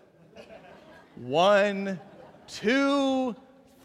One, 1.16 2.00
two, 2.46 3.34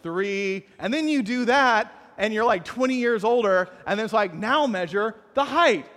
three. 0.04 0.68
And 0.80 0.94
then 0.94 1.10
you 1.10 1.24
do 1.24 1.46
that, 1.46 1.92
and 2.18 2.34
you're 2.34 2.46
like 2.46 2.64
20 2.64 2.96
years 2.96 3.24
older, 3.24 3.70
and 3.86 4.00
then 4.00 4.06
it's 4.06 4.14
like, 4.14 4.34
Now 4.34 4.68
measure 4.68 5.16
the 5.34 5.44
height. 5.44 5.88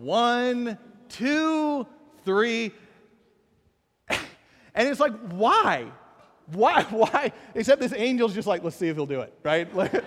One, 0.00 0.78
two, 1.08 1.86
three. 2.24 2.72
And 4.72 4.86
it's 4.86 5.00
like, 5.00 5.12
why? 5.32 5.90
Why? 6.52 6.82
Why? 6.84 7.32
Except 7.54 7.80
this 7.80 7.92
angel's 7.92 8.34
just 8.34 8.48
like, 8.48 8.64
let's 8.64 8.76
see 8.76 8.88
if 8.88 8.96
he'll 8.96 9.06
do 9.06 9.20
it, 9.20 9.32
right? 9.42 9.68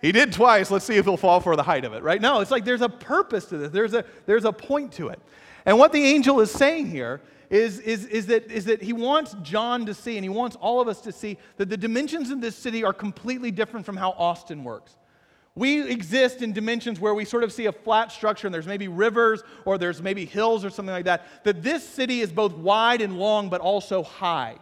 He 0.00 0.12
did 0.12 0.32
twice. 0.32 0.70
Let's 0.70 0.84
see 0.84 0.94
if 0.94 1.04
he'll 1.04 1.16
fall 1.16 1.40
for 1.40 1.56
the 1.56 1.62
height 1.62 1.84
of 1.84 1.92
it, 1.92 2.02
right? 2.02 2.20
No, 2.20 2.40
it's 2.40 2.50
like 2.50 2.64
there's 2.64 2.82
a 2.82 2.88
purpose 2.88 3.46
to 3.46 3.58
this. 3.58 3.70
There's 3.70 3.94
a, 3.94 4.04
there's 4.26 4.44
a 4.44 4.52
point 4.52 4.92
to 4.92 5.08
it. 5.08 5.20
And 5.66 5.78
what 5.78 5.92
the 5.92 6.02
angel 6.02 6.40
is 6.40 6.50
saying 6.50 6.86
here 6.88 7.20
is, 7.50 7.80
is, 7.80 8.06
is, 8.06 8.26
that, 8.26 8.50
is 8.50 8.66
that 8.66 8.82
he 8.82 8.92
wants 8.92 9.34
John 9.42 9.86
to 9.86 9.94
see, 9.94 10.16
and 10.16 10.24
he 10.24 10.28
wants 10.28 10.56
all 10.56 10.80
of 10.80 10.88
us 10.88 11.00
to 11.02 11.12
see, 11.12 11.38
that 11.56 11.68
the 11.68 11.76
dimensions 11.76 12.30
in 12.30 12.40
this 12.40 12.54
city 12.54 12.84
are 12.84 12.92
completely 12.92 13.50
different 13.50 13.84
from 13.84 13.96
how 13.96 14.10
Austin 14.12 14.62
works. 14.62 14.96
We 15.58 15.90
exist 15.90 16.40
in 16.40 16.52
dimensions 16.52 17.00
where 17.00 17.14
we 17.14 17.24
sort 17.24 17.42
of 17.42 17.52
see 17.52 17.66
a 17.66 17.72
flat 17.72 18.12
structure 18.12 18.46
and 18.46 18.54
there's 18.54 18.68
maybe 18.68 18.86
rivers 18.86 19.42
or 19.64 19.76
there's 19.76 20.00
maybe 20.00 20.24
hills 20.24 20.64
or 20.64 20.70
something 20.70 20.92
like 20.92 21.06
that. 21.06 21.26
That 21.42 21.64
this 21.64 21.86
city 21.86 22.20
is 22.20 22.30
both 22.30 22.52
wide 22.52 23.00
and 23.00 23.18
long, 23.18 23.48
but 23.48 23.60
also 23.60 24.04
high. 24.04 24.58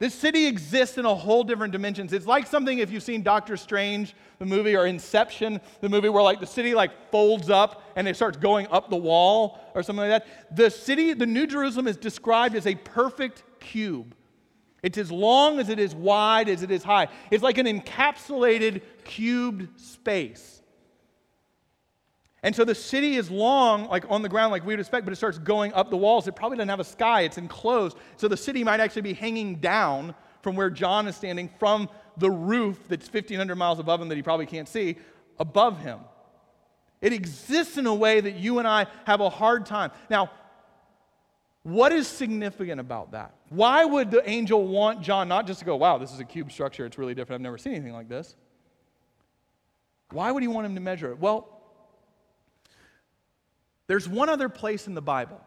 This 0.00 0.16
city 0.16 0.46
exists 0.46 0.98
in 0.98 1.04
a 1.06 1.14
whole 1.14 1.44
different 1.44 1.72
dimensions. 1.72 2.12
It's 2.12 2.26
like 2.26 2.48
something 2.48 2.80
if 2.80 2.90
you've 2.90 3.04
seen 3.04 3.22
Doctor 3.22 3.56
Strange, 3.56 4.16
the 4.40 4.46
movie, 4.46 4.74
or 4.74 4.86
Inception, 4.86 5.60
the 5.80 5.88
movie 5.88 6.08
where 6.08 6.24
like 6.24 6.40
the 6.40 6.46
city 6.46 6.74
like 6.74 6.90
folds 7.12 7.48
up 7.48 7.84
and 7.94 8.08
it 8.08 8.16
starts 8.16 8.36
going 8.36 8.66
up 8.72 8.90
the 8.90 8.96
wall 8.96 9.60
or 9.76 9.84
something 9.84 10.10
like 10.10 10.24
that. 10.24 10.56
The 10.56 10.70
city, 10.70 11.12
the 11.12 11.24
New 11.24 11.46
Jerusalem 11.46 11.86
is 11.86 11.96
described 11.96 12.56
as 12.56 12.66
a 12.66 12.74
perfect 12.74 13.44
cube. 13.60 14.16
It's 14.86 14.98
as 14.98 15.10
long 15.10 15.58
as 15.58 15.68
it 15.68 15.80
is 15.80 15.96
wide 15.96 16.48
as 16.48 16.62
it 16.62 16.70
is 16.70 16.84
high. 16.84 17.08
It's 17.32 17.42
like 17.42 17.58
an 17.58 17.66
encapsulated 17.66 18.82
cubed 19.02 19.80
space. 19.80 20.62
And 22.44 22.54
so 22.54 22.64
the 22.64 22.76
city 22.76 23.16
is 23.16 23.28
long, 23.28 23.88
like 23.88 24.04
on 24.08 24.22
the 24.22 24.28
ground, 24.28 24.52
like 24.52 24.64
we 24.64 24.74
would 24.74 24.78
expect, 24.78 25.04
but 25.04 25.12
it 25.12 25.16
starts 25.16 25.38
going 25.38 25.72
up 25.72 25.90
the 25.90 25.96
walls. 25.96 26.28
It 26.28 26.36
probably 26.36 26.58
doesn't 26.58 26.68
have 26.68 26.78
a 26.78 26.84
sky, 26.84 27.22
it's 27.22 27.36
enclosed. 27.36 27.96
So 28.16 28.28
the 28.28 28.36
city 28.36 28.62
might 28.62 28.78
actually 28.78 29.02
be 29.02 29.12
hanging 29.14 29.56
down 29.56 30.14
from 30.40 30.54
where 30.54 30.70
John 30.70 31.08
is 31.08 31.16
standing 31.16 31.50
from 31.58 31.90
the 32.16 32.30
roof 32.30 32.78
that's 32.86 33.12
1,500 33.12 33.56
miles 33.56 33.80
above 33.80 34.00
him 34.00 34.08
that 34.08 34.14
he 34.14 34.22
probably 34.22 34.46
can't 34.46 34.68
see, 34.68 34.98
above 35.40 35.80
him. 35.80 35.98
It 37.00 37.12
exists 37.12 37.76
in 37.76 37.86
a 37.86 37.94
way 37.94 38.20
that 38.20 38.36
you 38.36 38.60
and 38.60 38.68
I 38.68 38.86
have 39.04 39.20
a 39.20 39.30
hard 39.30 39.66
time. 39.66 39.90
Now, 40.08 40.30
what 41.66 41.90
is 41.90 42.06
significant 42.06 42.80
about 42.80 43.10
that? 43.10 43.34
Why 43.48 43.84
would 43.84 44.12
the 44.12 44.28
angel 44.30 44.64
want 44.68 45.02
John 45.02 45.26
not 45.26 45.48
just 45.48 45.58
to 45.58 45.66
go, 45.66 45.74
wow, 45.74 45.98
this 45.98 46.12
is 46.12 46.20
a 46.20 46.24
cube 46.24 46.52
structure, 46.52 46.86
it's 46.86 46.96
really 46.96 47.12
different, 47.12 47.40
I've 47.40 47.42
never 47.42 47.58
seen 47.58 47.74
anything 47.74 47.92
like 47.92 48.08
this? 48.08 48.36
Why 50.12 50.30
would 50.30 50.44
he 50.44 50.46
want 50.46 50.66
him 50.66 50.76
to 50.76 50.80
measure 50.80 51.10
it? 51.10 51.18
Well, 51.18 51.48
there's 53.88 54.08
one 54.08 54.28
other 54.28 54.48
place 54.48 54.86
in 54.86 54.94
the 54.94 55.02
Bible 55.02 55.40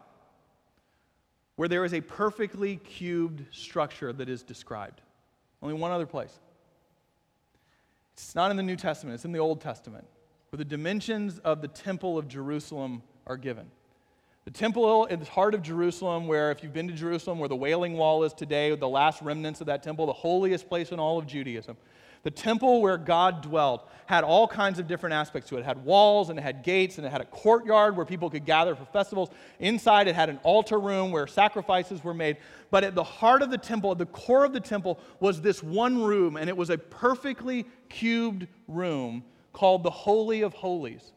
where 1.56 1.68
there 1.68 1.86
is 1.86 1.94
a 1.94 2.02
perfectly 2.02 2.76
cubed 2.76 3.46
structure 3.50 4.12
that 4.12 4.28
is 4.28 4.42
described. 4.42 5.00
Only 5.62 5.74
one 5.74 5.90
other 5.90 6.04
place. 6.04 6.38
It's 8.12 8.34
not 8.34 8.50
in 8.50 8.58
the 8.58 8.62
New 8.62 8.76
Testament, 8.76 9.14
it's 9.14 9.24
in 9.24 9.32
the 9.32 9.38
Old 9.38 9.62
Testament, 9.62 10.06
where 10.50 10.58
the 10.58 10.66
dimensions 10.66 11.38
of 11.38 11.62
the 11.62 11.68
temple 11.68 12.18
of 12.18 12.28
Jerusalem 12.28 13.02
are 13.26 13.38
given. 13.38 13.70
The 14.50 14.58
temple 14.58 15.04
in 15.04 15.20
the 15.20 15.26
heart 15.26 15.54
of 15.54 15.62
Jerusalem, 15.62 16.26
where 16.26 16.50
if 16.50 16.64
you've 16.64 16.72
been 16.72 16.88
to 16.88 16.94
Jerusalem, 16.94 17.38
where 17.38 17.48
the 17.48 17.54
Wailing 17.54 17.96
Wall 17.96 18.24
is 18.24 18.32
today, 18.32 18.74
the 18.74 18.88
last 18.88 19.22
remnants 19.22 19.60
of 19.60 19.68
that 19.68 19.80
temple, 19.80 20.06
the 20.06 20.12
holiest 20.12 20.68
place 20.68 20.90
in 20.90 20.98
all 20.98 21.18
of 21.18 21.26
Judaism. 21.28 21.76
The 22.24 22.32
temple 22.32 22.82
where 22.82 22.98
God 22.98 23.42
dwelt 23.42 23.88
had 24.06 24.24
all 24.24 24.48
kinds 24.48 24.80
of 24.80 24.88
different 24.88 25.14
aspects 25.14 25.48
to 25.50 25.56
it. 25.56 25.60
It 25.60 25.66
had 25.66 25.84
walls 25.84 26.30
and 26.30 26.38
it 26.38 26.42
had 26.42 26.64
gates 26.64 26.98
and 26.98 27.06
it 27.06 27.10
had 27.10 27.20
a 27.20 27.26
courtyard 27.26 27.96
where 27.96 28.04
people 28.04 28.28
could 28.28 28.44
gather 28.44 28.74
for 28.74 28.84
festivals. 28.86 29.28
Inside, 29.60 30.08
it 30.08 30.16
had 30.16 30.28
an 30.28 30.40
altar 30.42 30.80
room 30.80 31.12
where 31.12 31.28
sacrifices 31.28 32.02
were 32.02 32.12
made. 32.12 32.36
But 32.72 32.82
at 32.82 32.96
the 32.96 33.04
heart 33.04 33.42
of 33.42 33.52
the 33.52 33.58
temple, 33.58 33.92
at 33.92 33.98
the 33.98 34.06
core 34.06 34.44
of 34.44 34.52
the 34.52 34.58
temple, 34.58 34.98
was 35.20 35.40
this 35.40 35.62
one 35.62 36.02
room, 36.02 36.36
and 36.36 36.48
it 36.48 36.56
was 36.56 36.70
a 36.70 36.78
perfectly 36.78 37.66
cubed 37.88 38.48
room 38.66 39.22
called 39.52 39.84
the 39.84 39.90
Holy 39.90 40.42
of 40.42 40.54
Holies. 40.54 41.12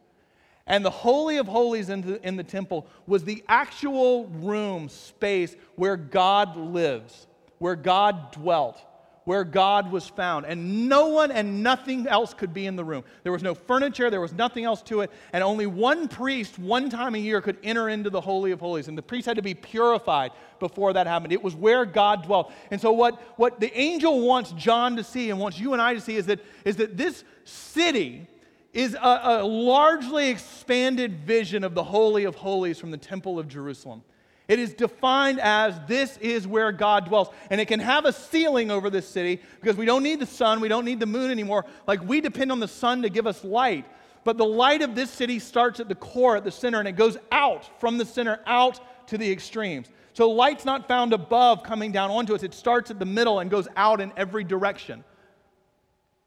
And 0.65 0.83
the 0.83 0.89
Holy 0.89 1.37
of 1.37 1.47
Holies 1.47 1.89
in 1.89 2.01
the, 2.01 2.25
in 2.25 2.37
the 2.37 2.43
temple 2.43 2.87
was 3.05 3.23
the 3.23 3.43
actual 3.49 4.27
room, 4.27 4.87
space 4.89 5.55
where 5.75 5.97
God 5.97 6.55
lives, 6.55 7.27
where 7.59 7.75
God 7.75 8.31
dwelt 8.31 8.81
where 9.25 9.43
God 9.43 9.91
was 9.91 10.07
found. 10.07 10.45
And 10.45 10.89
no 10.89 11.07
one 11.07 11.31
and 11.31 11.63
nothing 11.63 12.07
else 12.07 12.33
could 12.33 12.53
be 12.53 12.65
in 12.65 12.75
the 12.75 12.83
room. 12.83 13.03
There 13.23 13.31
was 13.31 13.43
no 13.43 13.53
furniture, 13.53 14.09
there 14.09 14.21
was 14.21 14.33
nothing 14.33 14.65
else 14.65 14.81
to 14.83 15.01
it. 15.01 15.11
And 15.31 15.43
only 15.43 15.65
one 15.65 16.07
priest, 16.07 16.59
one 16.59 16.89
time 16.89 17.15
a 17.15 17.19
year, 17.19 17.41
could 17.41 17.57
enter 17.63 17.89
into 17.89 18.09
the 18.09 18.21
Holy 18.21 18.51
of 18.51 18.59
Holies. 18.59 18.87
And 18.87 18.97
the 18.97 19.03
priest 19.03 19.25
had 19.25 19.37
to 19.37 19.41
be 19.41 19.53
purified 19.53 20.31
before 20.59 20.93
that 20.93 21.07
happened. 21.07 21.33
It 21.33 21.43
was 21.43 21.55
where 21.55 21.85
God 21.85 22.23
dwelt. 22.23 22.51
And 22.71 22.79
so, 22.79 22.91
what, 22.91 23.21
what 23.37 23.59
the 23.59 23.75
angel 23.77 24.21
wants 24.21 24.51
John 24.53 24.95
to 24.97 25.03
see 25.03 25.29
and 25.29 25.39
wants 25.39 25.59
you 25.59 25.73
and 25.73 25.81
I 25.81 25.93
to 25.93 26.01
see 26.01 26.15
is 26.15 26.25
that, 26.27 26.39
is 26.65 26.77
that 26.77 26.97
this 26.97 27.23
city 27.45 28.27
is 28.73 28.95
a, 28.95 29.21
a 29.41 29.43
largely 29.45 30.29
expanded 30.29 31.19
vision 31.19 31.63
of 31.63 31.75
the 31.75 31.83
Holy 31.83 32.23
of 32.23 32.35
Holies 32.35 32.79
from 32.79 32.91
the 32.91 32.97
Temple 32.97 33.37
of 33.37 33.47
Jerusalem. 33.47 34.03
It 34.47 34.59
is 34.59 34.73
defined 34.73 35.39
as 35.39 35.79
this 35.87 36.17
is 36.17 36.45
where 36.45 36.71
God 36.71 37.05
dwells. 37.05 37.29
And 37.49 37.61
it 37.61 37.67
can 37.67 37.79
have 37.79 38.05
a 38.05 38.11
ceiling 38.11 38.71
over 38.71 38.89
this 38.89 39.07
city 39.07 39.41
because 39.61 39.77
we 39.77 39.85
don't 39.85 40.03
need 40.03 40.19
the 40.19 40.25
sun, 40.25 40.59
we 40.59 40.67
don't 40.67 40.85
need 40.85 40.99
the 40.99 41.05
moon 41.05 41.31
anymore. 41.31 41.65
Like 41.87 42.03
we 42.03 42.19
depend 42.19 42.51
on 42.51 42.59
the 42.59 42.67
sun 42.67 43.03
to 43.03 43.09
give 43.09 43.27
us 43.27 43.43
light. 43.43 43.85
But 44.25 44.37
the 44.37 44.45
light 44.45 44.81
of 44.81 44.95
this 44.95 45.09
city 45.09 45.39
starts 45.39 45.79
at 45.79 45.89
the 45.89 45.95
core, 45.95 46.37
at 46.37 46.43
the 46.43 46.51
center, 46.51 46.79
and 46.79 46.87
it 46.87 46.93
goes 46.93 47.17
out 47.31 47.79
from 47.79 47.97
the 47.97 48.05
center 48.05 48.39
out 48.45 48.79
to 49.07 49.17
the 49.17 49.29
extremes. 49.29 49.87
So 50.13 50.29
light's 50.29 50.65
not 50.65 50.87
found 50.87 51.11
above 51.13 51.63
coming 51.63 51.91
down 51.91 52.09
onto 52.09 52.33
us, 52.33 52.43
it 52.43 52.53
starts 52.53 52.89
at 52.89 52.99
the 52.99 53.05
middle 53.05 53.39
and 53.39 53.49
goes 53.49 53.67
out 53.75 53.99
in 53.99 54.13
every 54.15 54.43
direction 54.43 55.03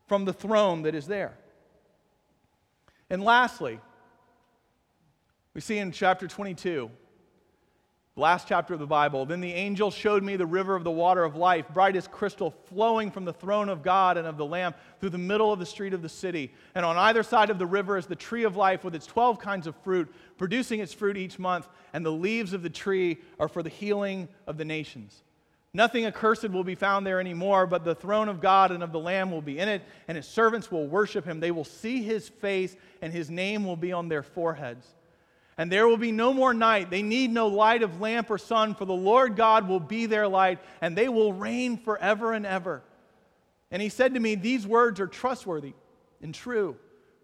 from 0.07 0.25
the 0.25 0.33
throne 0.33 0.83
that 0.83 0.95
is 0.95 1.07
there. 1.07 1.37
And 3.11 3.23
lastly, 3.23 3.81
we 5.55 5.61
see 5.61 5.79
in 5.79 5.93
chapter 5.93 6.27
22 6.27 6.91
last 8.19 8.49
chapter 8.49 8.73
of 8.73 8.81
the 8.81 8.87
Bible. 8.87 9.27
Then 9.27 9.43
the 9.43 9.53
angel 9.53 9.91
showed 9.91 10.23
me 10.23 10.37
the 10.37 10.47
river 10.47 10.75
of 10.75 10.85
the 10.85 10.91
water 10.91 11.23
of 11.23 11.37
life, 11.37 11.67
bright 11.69 11.97
as 11.97 12.09
crystal, 12.09 12.51
flowing 12.51 13.11
from 13.11 13.27
the 13.27 13.33
throne 13.33 13.69
of 13.69 13.83
God 13.83 14.17
and 14.17 14.27
of 14.27 14.39
the 14.39 14.47
Lamb 14.47 14.75
through 15.01 15.11
the 15.11 15.19
middle 15.19 15.53
of 15.53 15.59
the 15.59 15.67
street 15.67 15.93
of 15.93 16.01
the 16.01 16.09
city. 16.09 16.53
And 16.75 16.85
on 16.85 16.97
either 16.97 17.23
side 17.23 17.51
of 17.51 17.59
the 17.59 17.67
river 17.67 17.99
is 17.99 18.07
the 18.07 18.17
tree 18.17 18.45
of 18.45 18.57
life 18.57 18.85
with 18.85 18.95
its 18.95 19.07
12 19.07 19.39
kinds 19.39 19.67
of 19.67 19.77
fruit, 19.77 20.13
producing 20.39 20.81
its 20.81 20.95
fruit 20.95 21.19
each 21.19 21.39
month, 21.39 21.69
and 21.93 22.05
the 22.05 22.11
leaves 22.11 22.55
of 22.55 22.63
the 22.63 22.71
tree 22.71 23.19
are 23.39 23.49
for 23.49 23.63
the 23.63 23.69
healing 23.69 24.29
of 24.47 24.57
the 24.57 24.65
nations. 24.65 25.23
Nothing 25.77 26.07
accursed 26.07 26.49
will 26.49 26.65
be 26.65 26.75
found 26.75 27.07
there 27.07 27.21
anymore, 27.21 27.67
but 27.67 27.85
the 27.85 27.95
throne 27.95 28.31
of 28.31 28.41
God 28.41 28.73
and 28.73 28.83
of 28.83 28.93
the 28.93 28.99
Lamb 28.99 29.31
will 29.31 29.43
be 29.43 29.59
in 29.59 29.69
it, 29.69 29.83
and 30.09 30.17
his 30.17 30.27
servants 30.27 30.71
will 30.71 30.87
worship 30.87 31.27
him. 31.27 31.39
They 31.39 31.51
will 31.51 31.67
see 31.67 32.03
his 32.03 32.31
face, 32.31 32.75
and 33.03 33.13
his 33.13 33.29
name 33.29 33.63
will 33.63 33.77
be 33.77 33.93
on 33.93 34.09
their 34.09 34.23
foreheads. 34.23 34.87
And 35.59 35.71
there 35.71 35.87
will 35.87 35.99
be 35.99 36.13
no 36.13 36.33
more 36.33 36.55
night. 36.55 36.89
They 36.89 37.03
need 37.03 37.31
no 37.31 37.49
light 37.49 37.83
of 37.83 38.01
lamp 38.01 38.31
or 38.31 38.39
sun, 38.39 38.75
for 38.75 38.87
the 38.87 38.95
Lord 38.95 39.37
God 39.37 39.69
will 39.69 39.79
be 39.79 40.07
their 40.07 40.27
light, 40.27 40.61
and 40.81 40.97
they 40.97 41.11
will 41.11 41.35
reign 41.35 41.77
forever 41.77 42.33
and 42.33 42.47
ever. 42.47 42.83
And 43.71 43.83
he 43.83 43.91
said 43.91 44.15
to 44.15 44.21
me, 44.21 44.35
These 44.35 44.67
words 44.67 44.99
are 44.99 45.07
trustworthy 45.07 45.75
and 46.23 46.35
true. 46.35 46.77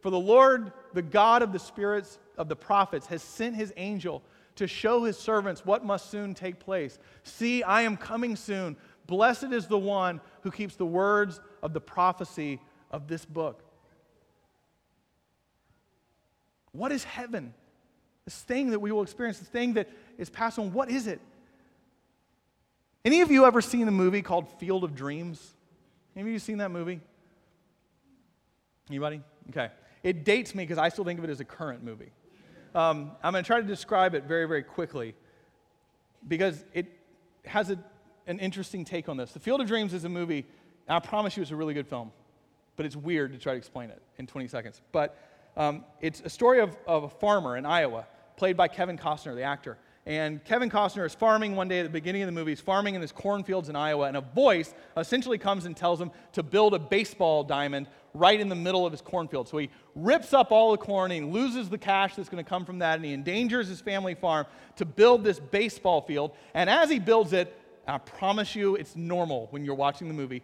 For 0.03 0.11
the 0.11 0.21
Lord, 0.21 0.73
the 0.93 1.01
God 1.01 1.41
of 1.41 1.55
the 1.55 1.59
spirits 1.59 2.19
of 2.37 2.51
the 2.51 2.57
prophets, 2.57 3.07
has 3.07 3.23
sent 3.23 3.57
his 3.57 3.73
angel 3.79 4.23
to 4.57 4.67
show 4.67 5.05
his 5.05 5.19
servants 5.19 5.65
what 5.65 5.85
must 5.85 6.11
soon 6.11 6.35
take 6.35 6.59
place. 6.59 6.99
See, 7.23 7.63
I 7.63 7.83
am 7.83 7.97
coming 7.97 8.37
soon. 8.37 8.77
Blessed 9.07 9.53
is 9.53 9.67
the 9.67 9.79
one 9.79 10.21
who 10.43 10.51
keeps 10.51 10.77
the 10.77 10.87
words 10.87 11.41
of 11.63 11.73
the 11.73 11.81
prophecy 11.81 12.61
of 12.91 13.09
this 13.09 13.25
book. 13.25 13.63
What 16.73 16.93
is 16.93 17.05
heaven? 17.05 17.55
This 18.25 18.41
thing 18.43 18.71
that 18.71 18.79
we 18.79 18.93
will 18.93 19.03
experience, 19.03 19.39
this 19.39 19.49
thing 19.49 19.75
that 19.75 19.91
is 20.19 20.31
passed 20.31 20.59
on, 20.59 20.73
what 20.73 20.91
is 20.91 21.07
it? 21.07 21.21
Any 23.05 23.21
of 23.21 23.31
you 23.31 23.45
ever 23.45 23.61
seen 23.61 23.89
a 23.89 23.93
movie 23.93 24.23
called 24.23 24.49
Field 24.59 24.85
of 24.85 24.95
Dreams? 24.95 25.55
Any 26.15 26.29
of 26.29 26.33
you 26.33 26.39
seen 26.39 26.59
that 26.59 26.71
movie? 26.71 27.01
Anybody? 28.89 29.23
Okay. 29.51 29.71
It 30.03 30.25
dates 30.25 30.55
me 30.55 30.63
because 30.65 30.79
I 30.79 30.89
still 30.89 31.05
think 31.05 31.19
of 31.19 31.25
it 31.25 31.31
as 31.31 31.41
a 31.41 31.45
current 31.45 31.83
movie. 31.83 32.13
Um, 32.75 33.13
I'm 33.23 33.33
going 33.33 33.45
to 33.45 33.47
try 33.47 33.61
to 33.61 33.67
describe 33.67 34.15
it 34.15 34.25
very, 34.25 34.47
very 34.47 34.63
quickly 34.63 35.15
because 36.27 36.65
it 36.73 36.87
has 37.45 37.71
a, 37.71 37.79
an 38.27 38.39
interesting 38.39 38.85
take 38.85 39.09
on 39.09 39.17
this. 39.17 39.33
The 39.33 39.41
Field 39.41 39.61
of 39.61 39.67
Dreams 39.67 39.93
is 39.93 40.05
a 40.05 40.09
movie, 40.09 40.47
I 40.89 40.99
promise 41.01 41.37
you 41.37 41.43
it's 41.43 41.51
a 41.51 41.57
really 41.57 41.75
good 41.75 41.87
film, 41.87 42.13
but 42.77 42.87
it's 42.87 42.97
weird 42.97 43.33
to 43.33 43.39
try 43.39 43.53
to 43.53 43.59
explain 43.59 43.91
it 43.91 44.01
in 44.19 44.27
20 44.27 44.49
seconds. 44.49 44.81
But 44.91 45.19
um, 45.57 45.85
it's 46.01 46.23
a 46.25 46.31
story 46.31 46.61
of, 46.61 46.77
of 46.87 47.05
a 47.05 47.09
farmer 47.11 47.59
in 47.59 47.67
Iowa, 47.67 48.07
played 48.37 48.57
by 48.57 48.69
Kevin 48.69 48.97
Costner, 48.97 49.35
the 49.35 49.43
actor. 49.43 49.77
And 50.05 50.43
Kevin 50.45 50.69
Costner 50.69 51.07
is 51.07 51.15
farming 51.15 51.55
one 51.55 51.69
day 51.69 51.79
at 51.79 51.85
the 51.85 51.89
beginning 51.89 52.23
of 52.23 52.27
the 52.27 52.33
movie. 52.33 52.51
He's 52.51 52.61
farming 52.61 52.97
in 52.97 53.01
his 53.01 53.13
cornfields 53.13 53.69
in 53.69 53.77
Iowa, 53.77 54.07
and 54.07 54.17
a 54.17 54.21
voice 54.21 54.75
essentially 54.97 55.39
comes 55.39 55.65
and 55.65 55.77
tells 55.77 56.01
him 56.01 56.11
to 56.33 56.43
build 56.43 56.75
a 56.75 56.79
baseball 56.79 57.45
diamond 57.45 57.87
right 58.13 58.39
in 58.39 58.49
the 58.49 58.57
middle 58.57 58.85
of 58.85 58.93
his 58.93 59.01
cornfield. 59.01 59.49
So 59.49 59.59
he 59.59 59.71
rips 59.95 60.35
up 60.35 60.51
all 60.51 60.73
the 60.73 60.79
corn, 60.79 61.13
and 61.13 61.25
he 61.25 61.31
loses 61.31 61.69
the 61.69 61.79
cash 61.79 62.17
that's 62.17 62.29
going 62.29 62.45
to 62.45 62.49
come 62.49 62.65
from 62.65 62.81
that, 62.81 62.97
and 62.97 63.05
he 63.05 63.13
endangers 63.13 63.69
his 63.69 63.81
family 63.81 64.17
farm 64.17 64.47
to 64.77 64.85
build 64.85 65.23
this 65.23 65.39
baseball 65.39 66.01
field. 66.01 66.33
And 66.53 66.69
as 66.69 66.91
he 66.91 66.99
builds 66.99 67.33
it, 67.33 67.57
I 67.87 67.99
promise 67.99 68.57
you 68.57 68.75
it's 68.75 68.97
normal 68.97 69.47
when 69.51 69.65
you're 69.65 69.75
watching 69.77 70.09
the 70.09 70.15
movie, 70.15 70.43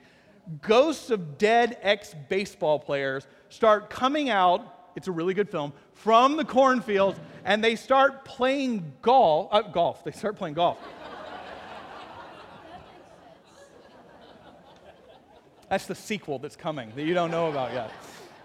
ghosts 0.63 1.11
of 1.11 1.37
dead 1.37 1.79
ex 1.83 2.15
baseball 2.29 2.79
players 2.79 3.27
start 3.49 3.91
coming 3.91 4.31
out 4.31 4.78
it's 4.99 5.07
a 5.07 5.13
really 5.13 5.33
good 5.33 5.49
film, 5.49 5.73
from 5.95 6.37
the 6.37 6.45
cornfields, 6.45 7.21
and 7.45 7.63
they 7.63 7.77
start 7.77 8.25
playing 8.25 8.93
golf. 9.01 9.49
Uh, 9.53 9.63
golf. 9.63 10.03
They 10.03 10.11
start 10.11 10.35
playing 10.35 10.55
golf. 10.55 10.77
That's 15.71 15.87
the 15.87 15.95
sequel 15.95 16.41
that's 16.41 16.57
coming 16.57 16.93
that 16.97 17.05
you 17.05 17.15
don't 17.15 17.31
know 17.31 17.49
about 17.49 17.73
yet. 17.73 17.93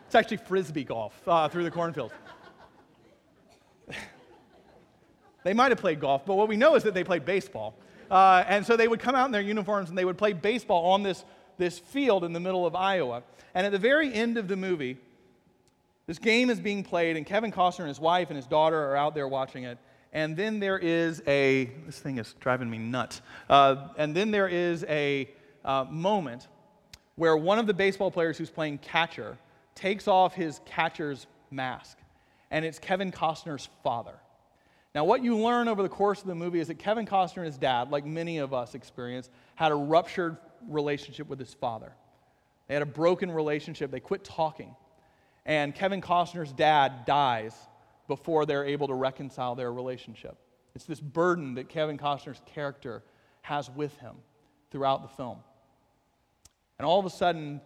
It's 0.06 0.14
actually 0.14 0.38
frisbee 0.38 0.84
golf 0.84 1.20
uh, 1.28 1.48
through 1.50 1.64
the 1.64 1.72
cornfields. 1.72 2.14
they 5.44 5.54
might 5.54 5.72
have 5.72 5.80
played 5.80 6.00
golf, 6.00 6.24
but 6.24 6.36
what 6.36 6.48
we 6.48 6.56
know 6.56 6.76
is 6.76 6.84
that 6.84 6.94
they 6.94 7.04
played 7.04 7.26
baseball. 7.26 7.74
Uh, 8.12 8.44
and 8.48 8.64
so 8.64 8.78
they 8.78 8.88
would 8.88 9.00
come 9.00 9.16
out 9.16 9.26
in 9.26 9.32
their 9.32 9.42
uniforms 9.42 9.90
and 9.90 9.98
they 9.98 10.06
would 10.06 10.20
play 10.20 10.34
baseball 10.34 10.92
on 10.92 11.02
this, 11.02 11.26
this 11.58 11.80
field 11.80 12.24
in 12.24 12.32
the 12.32 12.40
middle 12.40 12.68
of 12.68 12.76
Iowa. 12.76 13.24
And 13.56 13.66
at 13.66 13.72
the 13.72 13.80
very 13.80 14.14
end 14.14 14.38
of 14.38 14.48
the 14.48 14.56
movie, 14.56 15.00
this 16.06 16.20
game 16.20 16.50
is 16.50 16.60
being 16.60 16.84
played, 16.84 17.16
and 17.16 17.26
Kevin 17.26 17.52
Costner 17.52 17.80
and 17.80 17.88
his 17.88 18.00
wife 18.00 18.30
and 18.30 18.36
his 18.36 18.46
daughter 18.46 18.78
are 18.78 18.98
out 18.98 19.16
there 19.16 19.28
watching 19.28 19.64
it. 19.64 19.78
And 20.12 20.38
then 20.38 20.60
there 20.60 20.78
is 20.78 21.24
a, 21.26 21.72
this 21.86 22.00
thing 22.00 22.18
is 22.18 22.36
driving 22.40 22.70
me 22.70 22.78
nuts. 22.78 23.22
Uh, 23.50 23.88
and 23.98 24.16
then 24.16 24.30
there 24.30 24.48
is 24.48 24.84
a 24.88 25.30
uh, 25.66 25.86
moment 25.90 26.48
where 27.16 27.38
one 27.38 27.58
of 27.58 27.68
the 27.68 27.74
baseball 27.74 28.12
players 28.12 28.38
who's 28.38 28.50
playing 28.50 28.80
catcher 28.80 29.38
takes 29.76 30.08
off 30.08 30.36
his 30.36 30.60
catcher's 30.66 31.26
mask, 31.50 31.98
and 32.52 32.66
it's 32.66 32.80
Kevin 32.80 33.12
Costner's 33.12 33.70
father. 33.84 34.16
Now, 34.94 35.06
what 35.06 35.24
you 35.24 35.38
learn 35.38 35.68
over 35.68 35.82
the 35.82 35.90
course 35.90 36.22
of 36.22 36.28
the 36.28 36.36
movie 36.36 36.60
is 36.60 36.68
that 36.68 36.78
Kevin 36.78 37.08
Costner 37.08 37.38
and 37.38 37.46
his 37.48 37.58
dad, 37.58 37.90
like 37.90 38.06
many 38.06 38.38
of 38.38 38.54
us 38.54 38.76
experience, 38.76 39.30
had 39.56 39.72
a 39.72 39.76
ruptured 39.76 40.38
relationship 40.68 41.28
with 41.28 41.40
his 41.40 41.54
father. 41.54 41.92
They 42.68 42.76
had 42.76 42.84
a 42.84 42.88
broken 42.88 43.32
relationship. 43.32 43.90
They 43.90 44.00
quit 44.00 44.24
talking 44.24 44.76
and 45.46 45.76
Kevin 45.76 46.02
Costner's 46.02 46.54
dad 46.54 47.06
dies 47.06 47.56
before 48.08 48.46
they're 48.46 48.66
able 48.66 48.88
to 48.88 48.94
reconcile 48.94 49.56
their 49.56 49.72
relationship. 49.72 50.38
It's 50.76 50.86
this 50.86 51.00
burden 51.00 51.56
that 51.56 51.70
Kevin 51.70 51.98
Costner's 51.98 52.42
character 52.54 53.04
has 53.42 53.70
with 53.70 53.98
him 53.98 54.16
throughout 54.72 55.02
the 55.02 55.08
film. 55.08 55.38
And 56.80 56.86
all 56.86 57.00
of 57.00 57.06
a 57.06 57.10
sudden, 57.10 57.62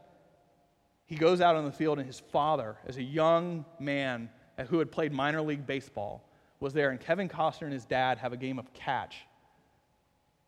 he 1.06 1.16
goes 1.16 1.40
out 1.40 1.56
on 1.56 1.63
the 1.66 1.72
field, 1.72 2.00
and 2.00 2.08
his 2.08 2.20
father, 2.20 2.76
as 2.86 2.98
a 2.98 3.04
young 3.04 3.66
man 3.80 4.30
who 4.68 4.80
had 4.80 4.92
played 4.92 5.13
minor 5.13 5.42
league 5.42 5.66
baseball, 5.66 6.30
was 6.60 6.74
there. 6.74 6.90
And 6.90 7.00
Kevin 7.00 7.30
Costner 7.30 7.63
and 7.63 7.74
his 7.74 7.86
dad 7.86 8.18
have 8.18 8.34
a 8.34 8.38
game 8.38 8.60
of 8.60 8.74
catch 8.74 9.16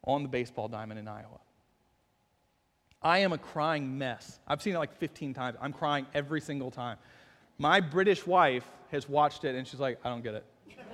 on 0.04 0.24
the 0.24 0.30
baseball 0.30 0.68
diamond 0.68 1.00
in 1.00 1.08
Iowa. 1.08 1.40
I 3.02 3.20
am 3.20 3.32
a 3.32 3.38
crying 3.38 3.98
mess. 3.98 4.40
I've 4.48 4.62
seen 4.62 4.76
it 4.76 4.78
like 4.78 4.98
15 4.98 5.34
times. 5.34 5.58
I'm 5.62 5.74
crying 5.74 6.06
every 6.14 6.42
single 6.42 6.70
time. 6.72 6.98
My 7.58 7.80
British 7.80 8.28
wife 8.28 8.66
has 8.92 9.08
watched 9.08 9.46
it 9.46 9.56
and 9.56 9.68
she's 9.68 9.80
like, 9.80 10.00
I 10.04 10.10
don't 10.10 10.24
get 10.24 10.34
it. 10.36 10.46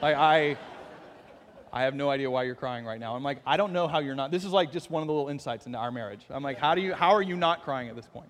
Like, 0.01 0.15
I, 0.15 0.57
I 1.73 1.83
have 1.83 1.95
no 1.95 2.09
idea 2.09 2.29
why 2.29 2.43
you're 2.43 2.55
crying 2.55 2.85
right 2.85 2.99
now. 2.99 3.15
I'm 3.15 3.23
like, 3.23 3.39
I 3.45 3.57
don't 3.57 3.73
know 3.73 3.87
how 3.87 3.99
you're 3.99 4.15
not. 4.15 4.31
This 4.31 4.45
is 4.45 4.51
like 4.51 4.71
just 4.71 4.91
one 4.91 5.01
of 5.01 5.07
the 5.07 5.13
little 5.13 5.29
insights 5.29 5.65
into 5.65 5.77
our 5.77 5.91
marriage. 5.91 6.21
I'm 6.29 6.43
like, 6.43 6.57
how, 6.57 6.75
do 6.75 6.81
you, 6.81 6.93
how 6.93 7.11
are 7.11 7.21
you 7.21 7.35
not 7.35 7.63
crying 7.63 7.89
at 7.89 7.95
this 7.95 8.07
point? 8.07 8.29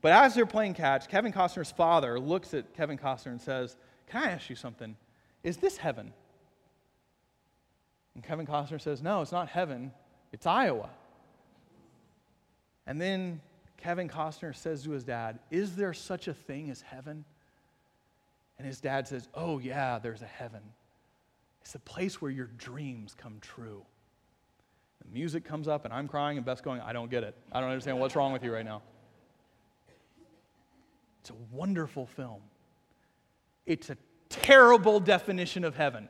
But 0.00 0.12
as 0.12 0.34
they're 0.34 0.46
playing 0.46 0.74
catch, 0.74 1.08
Kevin 1.08 1.32
Costner's 1.32 1.72
father 1.72 2.20
looks 2.20 2.54
at 2.54 2.74
Kevin 2.74 2.98
Costner 2.98 3.32
and 3.32 3.40
says, 3.40 3.76
Can 4.06 4.22
I 4.22 4.30
ask 4.30 4.48
you 4.48 4.56
something? 4.56 4.96
Is 5.42 5.56
this 5.56 5.76
heaven? 5.76 6.12
And 8.14 8.22
Kevin 8.22 8.46
Costner 8.46 8.80
says, 8.80 9.02
No, 9.02 9.22
it's 9.22 9.32
not 9.32 9.48
heaven, 9.48 9.92
it's 10.32 10.46
Iowa. 10.46 10.90
And 12.88 12.98
then 12.98 13.42
Kevin 13.76 14.08
Costner 14.08 14.56
says 14.56 14.82
to 14.84 14.90
his 14.90 15.04
dad, 15.04 15.38
Is 15.50 15.76
there 15.76 15.92
such 15.92 16.26
a 16.26 16.34
thing 16.34 16.70
as 16.70 16.80
heaven? 16.80 17.24
And 18.56 18.66
his 18.66 18.80
dad 18.80 19.06
says, 19.06 19.28
Oh, 19.34 19.58
yeah, 19.58 19.98
there's 19.98 20.22
a 20.22 20.26
heaven. 20.26 20.62
It's 21.60 21.74
the 21.74 21.78
place 21.80 22.20
where 22.20 22.30
your 22.30 22.48
dreams 22.56 23.14
come 23.14 23.36
true. 23.42 23.84
the 25.04 25.12
music 25.12 25.44
comes 25.44 25.68
up 25.68 25.84
and 25.84 25.92
I'm 25.92 26.08
crying 26.08 26.38
and 26.38 26.46
Beth's 26.46 26.62
going, 26.62 26.80
I 26.80 26.94
don't 26.94 27.10
get 27.10 27.24
it. 27.24 27.36
I 27.52 27.60
don't 27.60 27.68
understand 27.68 28.00
what's 28.00 28.16
wrong 28.16 28.32
with 28.32 28.42
you 28.42 28.52
right 28.52 28.64
now. 28.64 28.80
It's 31.20 31.30
a 31.30 31.54
wonderful 31.54 32.06
film. 32.06 32.40
It's 33.66 33.90
a 33.90 33.98
terrible 34.30 34.98
definition 34.98 35.62
of 35.62 35.76
heaven. 35.76 36.08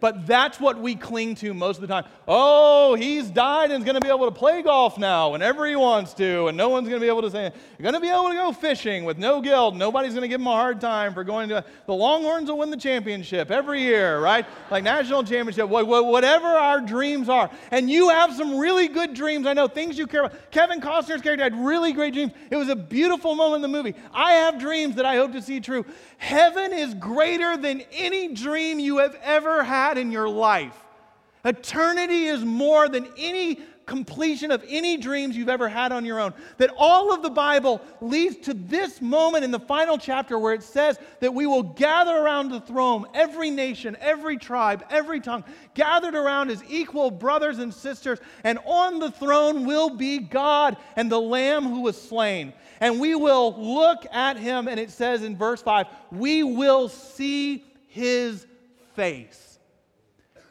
But 0.00 0.26
that's 0.26 0.60
what 0.60 0.78
we 0.80 0.94
cling 0.94 1.34
to 1.36 1.54
most 1.54 1.76
of 1.76 1.82
the 1.82 1.86
time. 1.86 2.04
Oh, 2.28 2.94
he's 2.94 3.30
died 3.30 3.70
and 3.70 3.82
is 3.82 3.84
going 3.84 3.94
to 3.94 4.00
be 4.00 4.08
able 4.08 4.26
to 4.26 4.34
play 4.34 4.62
golf 4.62 4.98
now 4.98 5.32
whenever 5.32 5.66
he 5.66 5.76
wants 5.76 6.12
to, 6.14 6.48
and 6.48 6.56
no 6.56 6.68
one's 6.68 6.88
going 6.88 7.00
to 7.00 7.04
be 7.04 7.08
able 7.08 7.22
to 7.22 7.30
say, 7.30 7.52
You're 7.78 7.90
going 7.90 7.94
to 7.94 8.00
be 8.00 8.08
able 8.08 8.28
to 8.28 8.34
go 8.34 8.52
fishing 8.52 9.04
with 9.04 9.18
no 9.18 9.40
guilt. 9.40 9.74
Nobody's 9.74 10.12
going 10.12 10.22
to 10.22 10.28
give 10.28 10.40
him 10.40 10.46
a 10.46 10.52
hard 10.52 10.80
time 10.80 11.14
for 11.14 11.24
going 11.24 11.48
to. 11.50 11.64
The 11.86 11.94
Longhorns 11.94 12.48
will 12.48 12.58
win 12.58 12.70
the 12.70 12.76
championship 12.76 13.50
every 13.50 13.82
year, 13.82 14.20
right? 14.20 14.46
Like 14.70 14.84
national 14.84 15.24
championship, 15.24 15.68
whatever 15.68 16.46
our 16.46 16.80
dreams 16.80 17.28
are. 17.28 17.50
And 17.70 17.90
you 17.90 18.08
have 18.08 18.34
some 18.34 18.58
really 18.58 18.88
good 18.88 19.14
dreams. 19.14 19.46
I 19.46 19.52
know 19.52 19.68
things 19.68 19.98
you 19.98 20.06
care 20.06 20.24
about. 20.24 20.50
Kevin 20.50 20.80
Costner's 20.80 21.22
character 21.22 21.42
had 21.42 21.56
really 21.56 21.92
great 21.92 22.14
dreams. 22.14 22.32
It 22.50 22.56
was 22.56 22.68
a 22.68 22.76
beautiful 22.76 23.34
moment 23.34 23.64
in 23.64 23.70
the 23.70 23.76
movie. 23.76 23.94
I 24.12 24.32
have 24.32 24.58
dreams 24.58 24.96
that 24.96 25.04
I 25.04 25.16
hope 25.16 25.32
to 25.32 25.42
see 25.42 25.60
true. 25.60 25.84
Heaven 26.18 26.72
is 26.72 26.94
greater 26.94 27.56
than 27.56 27.82
any 27.92 28.34
dream 28.34 28.78
you 28.78 28.98
have 28.98 29.18
ever 29.22 29.62
had 29.86 29.98
in 29.98 30.10
your 30.10 30.28
life. 30.28 30.76
Eternity 31.44 32.26
is 32.26 32.44
more 32.44 32.88
than 32.88 33.06
any 33.16 33.60
completion 33.86 34.50
of 34.50 34.64
any 34.66 34.96
dreams 34.96 35.36
you've 35.36 35.48
ever 35.48 35.68
had 35.68 35.92
on 35.92 36.04
your 36.04 36.18
own. 36.18 36.34
That 36.56 36.70
all 36.76 37.14
of 37.14 37.22
the 37.22 37.30
Bible 37.30 37.80
leads 38.00 38.36
to 38.46 38.54
this 38.54 39.00
moment 39.00 39.44
in 39.44 39.52
the 39.52 39.60
final 39.60 39.96
chapter 39.96 40.40
where 40.40 40.54
it 40.54 40.64
says 40.64 40.98
that 41.20 41.32
we 41.32 41.46
will 41.46 41.62
gather 41.62 42.16
around 42.16 42.48
the 42.48 42.60
throne, 42.60 43.06
every 43.14 43.48
nation, 43.48 43.96
every 44.00 44.38
tribe, 44.38 44.84
every 44.90 45.20
tongue, 45.20 45.44
gathered 45.74 46.16
around 46.16 46.50
as 46.50 46.64
equal 46.68 47.12
brothers 47.12 47.60
and 47.60 47.72
sisters, 47.72 48.18
and 48.42 48.58
on 48.66 48.98
the 48.98 49.12
throne 49.12 49.66
will 49.66 49.90
be 49.90 50.18
God 50.18 50.76
and 50.96 51.12
the 51.12 51.20
Lamb 51.20 51.62
who 51.62 51.82
was 51.82 52.00
slain. 52.00 52.52
And 52.80 52.98
we 52.98 53.14
will 53.14 53.54
look 53.56 54.04
at 54.12 54.36
him, 54.36 54.66
and 54.66 54.80
it 54.80 54.90
says 54.90 55.22
in 55.22 55.36
verse 55.36 55.62
5 55.62 55.86
we 56.10 56.42
will 56.42 56.88
see 56.88 57.64
his 57.86 58.44
face. 58.96 59.45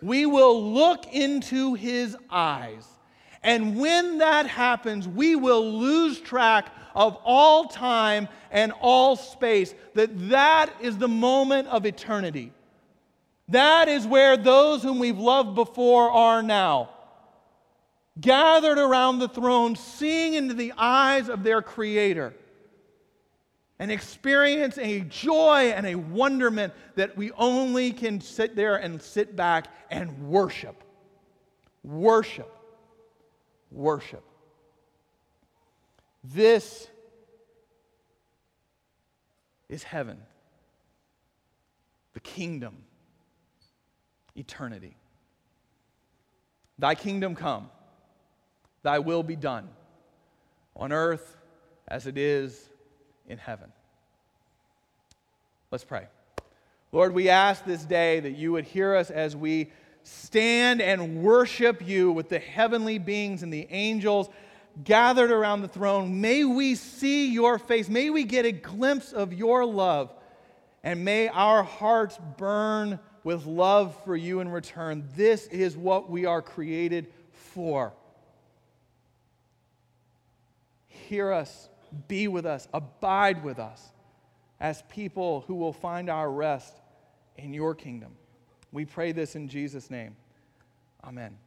We 0.02 0.26
will 0.26 0.74
look 0.74 1.06
into 1.12 1.74
his 1.74 2.16
eyes. 2.30 2.86
And 3.44 3.78
when 3.78 4.20
that 4.20 4.48
happens, 4.48 5.08
we 5.08 5.36
will 5.36 5.72
lose 5.80 6.20
track 6.20 6.74
of 6.96 7.18
all 7.24 7.68
time 7.68 8.28
and 8.52 8.72
all 8.82 9.16
space. 9.16 9.74
That 9.94 10.30
that 10.30 10.72
is 10.82 10.98
the 10.98 11.08
moment 11.08 11.68
of 11.68 11.86
eternity. 11.86 12.52
That 13.50 13.88
is 13.88 14.08
where 14.08 14.38
those 14.38 14.82
whom 14.82 14.98
we've 15.00 15.20
loved 15.20 15.56
before 15.56 16.10
are 16.10 16.42
now 16.42 16.90
gathered 18.20 18.78
around 18.78 19.20
the 19.20 19.28
throne, 19.28 19.76
seeing 19.76 20.34
into 20.36 20.54
the 20.54 20.74
eyes 20.78 21.30
of 21.30 21.44
their 21.44 21.62
Creator, 21.62 22.34
and 23.80 23.92
experience 23.92 24.78
a 24.78 25.02
joy 25.02 25.74
and 25.76 25.86
a 25.86 25.96
wonderment 25.96 26.74
that 26.96 27.18
we 27.18 27.32
only 27.34 27.92
can 27.92 28.22
sit 28.22 28.56
there 28.56 28.78
and 28.78 29.02
sit 29.02 29.36
back 29.36 29.68
and 29.92 30.30
worship. 30.30 30.84
Worship. 31.84 32.52
Worship. 33.72 34.24
This 36.24 36.88
is 39.68 39.84
heaven, 39.84 40.18
the 42.14 42.20
kingdom, 42.20 42.78
eternity. 44.36 44.96
Thy 46.78 46.96
kingdom 46.96 47.36
come 47.36 47.70
Thy 48.86 49.00
will 49.00 49.24
be 49.24 49.36
done 49.36 49.68
on 50.76 50.92
earth 50.92 51.38
as 51.88 52.06
it 52.06 52.20
is 52.20 52.70
in 53.28 53.38
heaven. 53.38 53.72
Let's 55.72 55.84
pray. 55.84 56.08
Lord, 56.92 57.14
we 57.14 57.30
ask 57.30 57.66
this 57.66 57.84
day 57.84 58.20
that 58.20 58.32
you 58.32 58.54
would 58.54 58.66
hear 58.66 58.96
us 58.96 59.10
as 59.12 59.36
we 59.36 59.72
stand 60.04 60.82
and 60.82 61.24
worship 61.24 61.86
you 61.86 62.12
with 62.12 62.30
the 62.30 62.40
heavenly 62.40 62.98
beings 62.98 63.44
and 63.44 63.52
the 63.52 63.68
angels 63.70 64.30
gathered 64.84 65.32
around 65.32 65.62
the 65.62 65.68
throne. 65.68 66.22
May 66.22 66.44
we 66.44 66.76
see 66.76 67.32
your 67.32 67.58
face. 67.58 67.90
May 67.90 68.10
we 68.10 68.24
get 68.24 68.46
a 68.46 68.52
glimpse 68.52 69.14
of 69.14 69.34
your 69.34 69.66
love. 69.66 70.14
And 70.84 71.04
may 71.04 71.28
our 71.28 71.64
hearts 71.64 72.20
burn 72.38 73.00
with 73.24 73.46
love 73.46 73.98
for 74.06 74.16
you 74.16 74.40
in 74.40 74.50
return. 74.50 75.10
This 75.16 75.48
is 75.48 75.76
what 75.76 76.10
we 76.10 76.26
are 76.26 76.42
created 76.42 77.08
for 77.32 77.94
hear 81.06 81.32
us, 81.32 81.70
be 82.08 82.28
with 82.28 82.46
us, 82.46 82.68
abide 82.74 83.44
with 83.44 83.60
us 83.60 83.92
as 84.60 84.84
people 84.90 85.44
who 85.48 85.56
will 85.56 85.74
find 85.74 86.10
our 86.10 86.32
rest 86.32 86.82
in 87.38 87.54
your 87.54 87.76
kingdom. 87.76 88.14
We 88.72 88.86
pray 88.86 89.12
this 89.12 89.36
in 89.36 89.48
Jesus' 89.48 89.90
name. 89.90 90.16
Amen. 91.04 91.38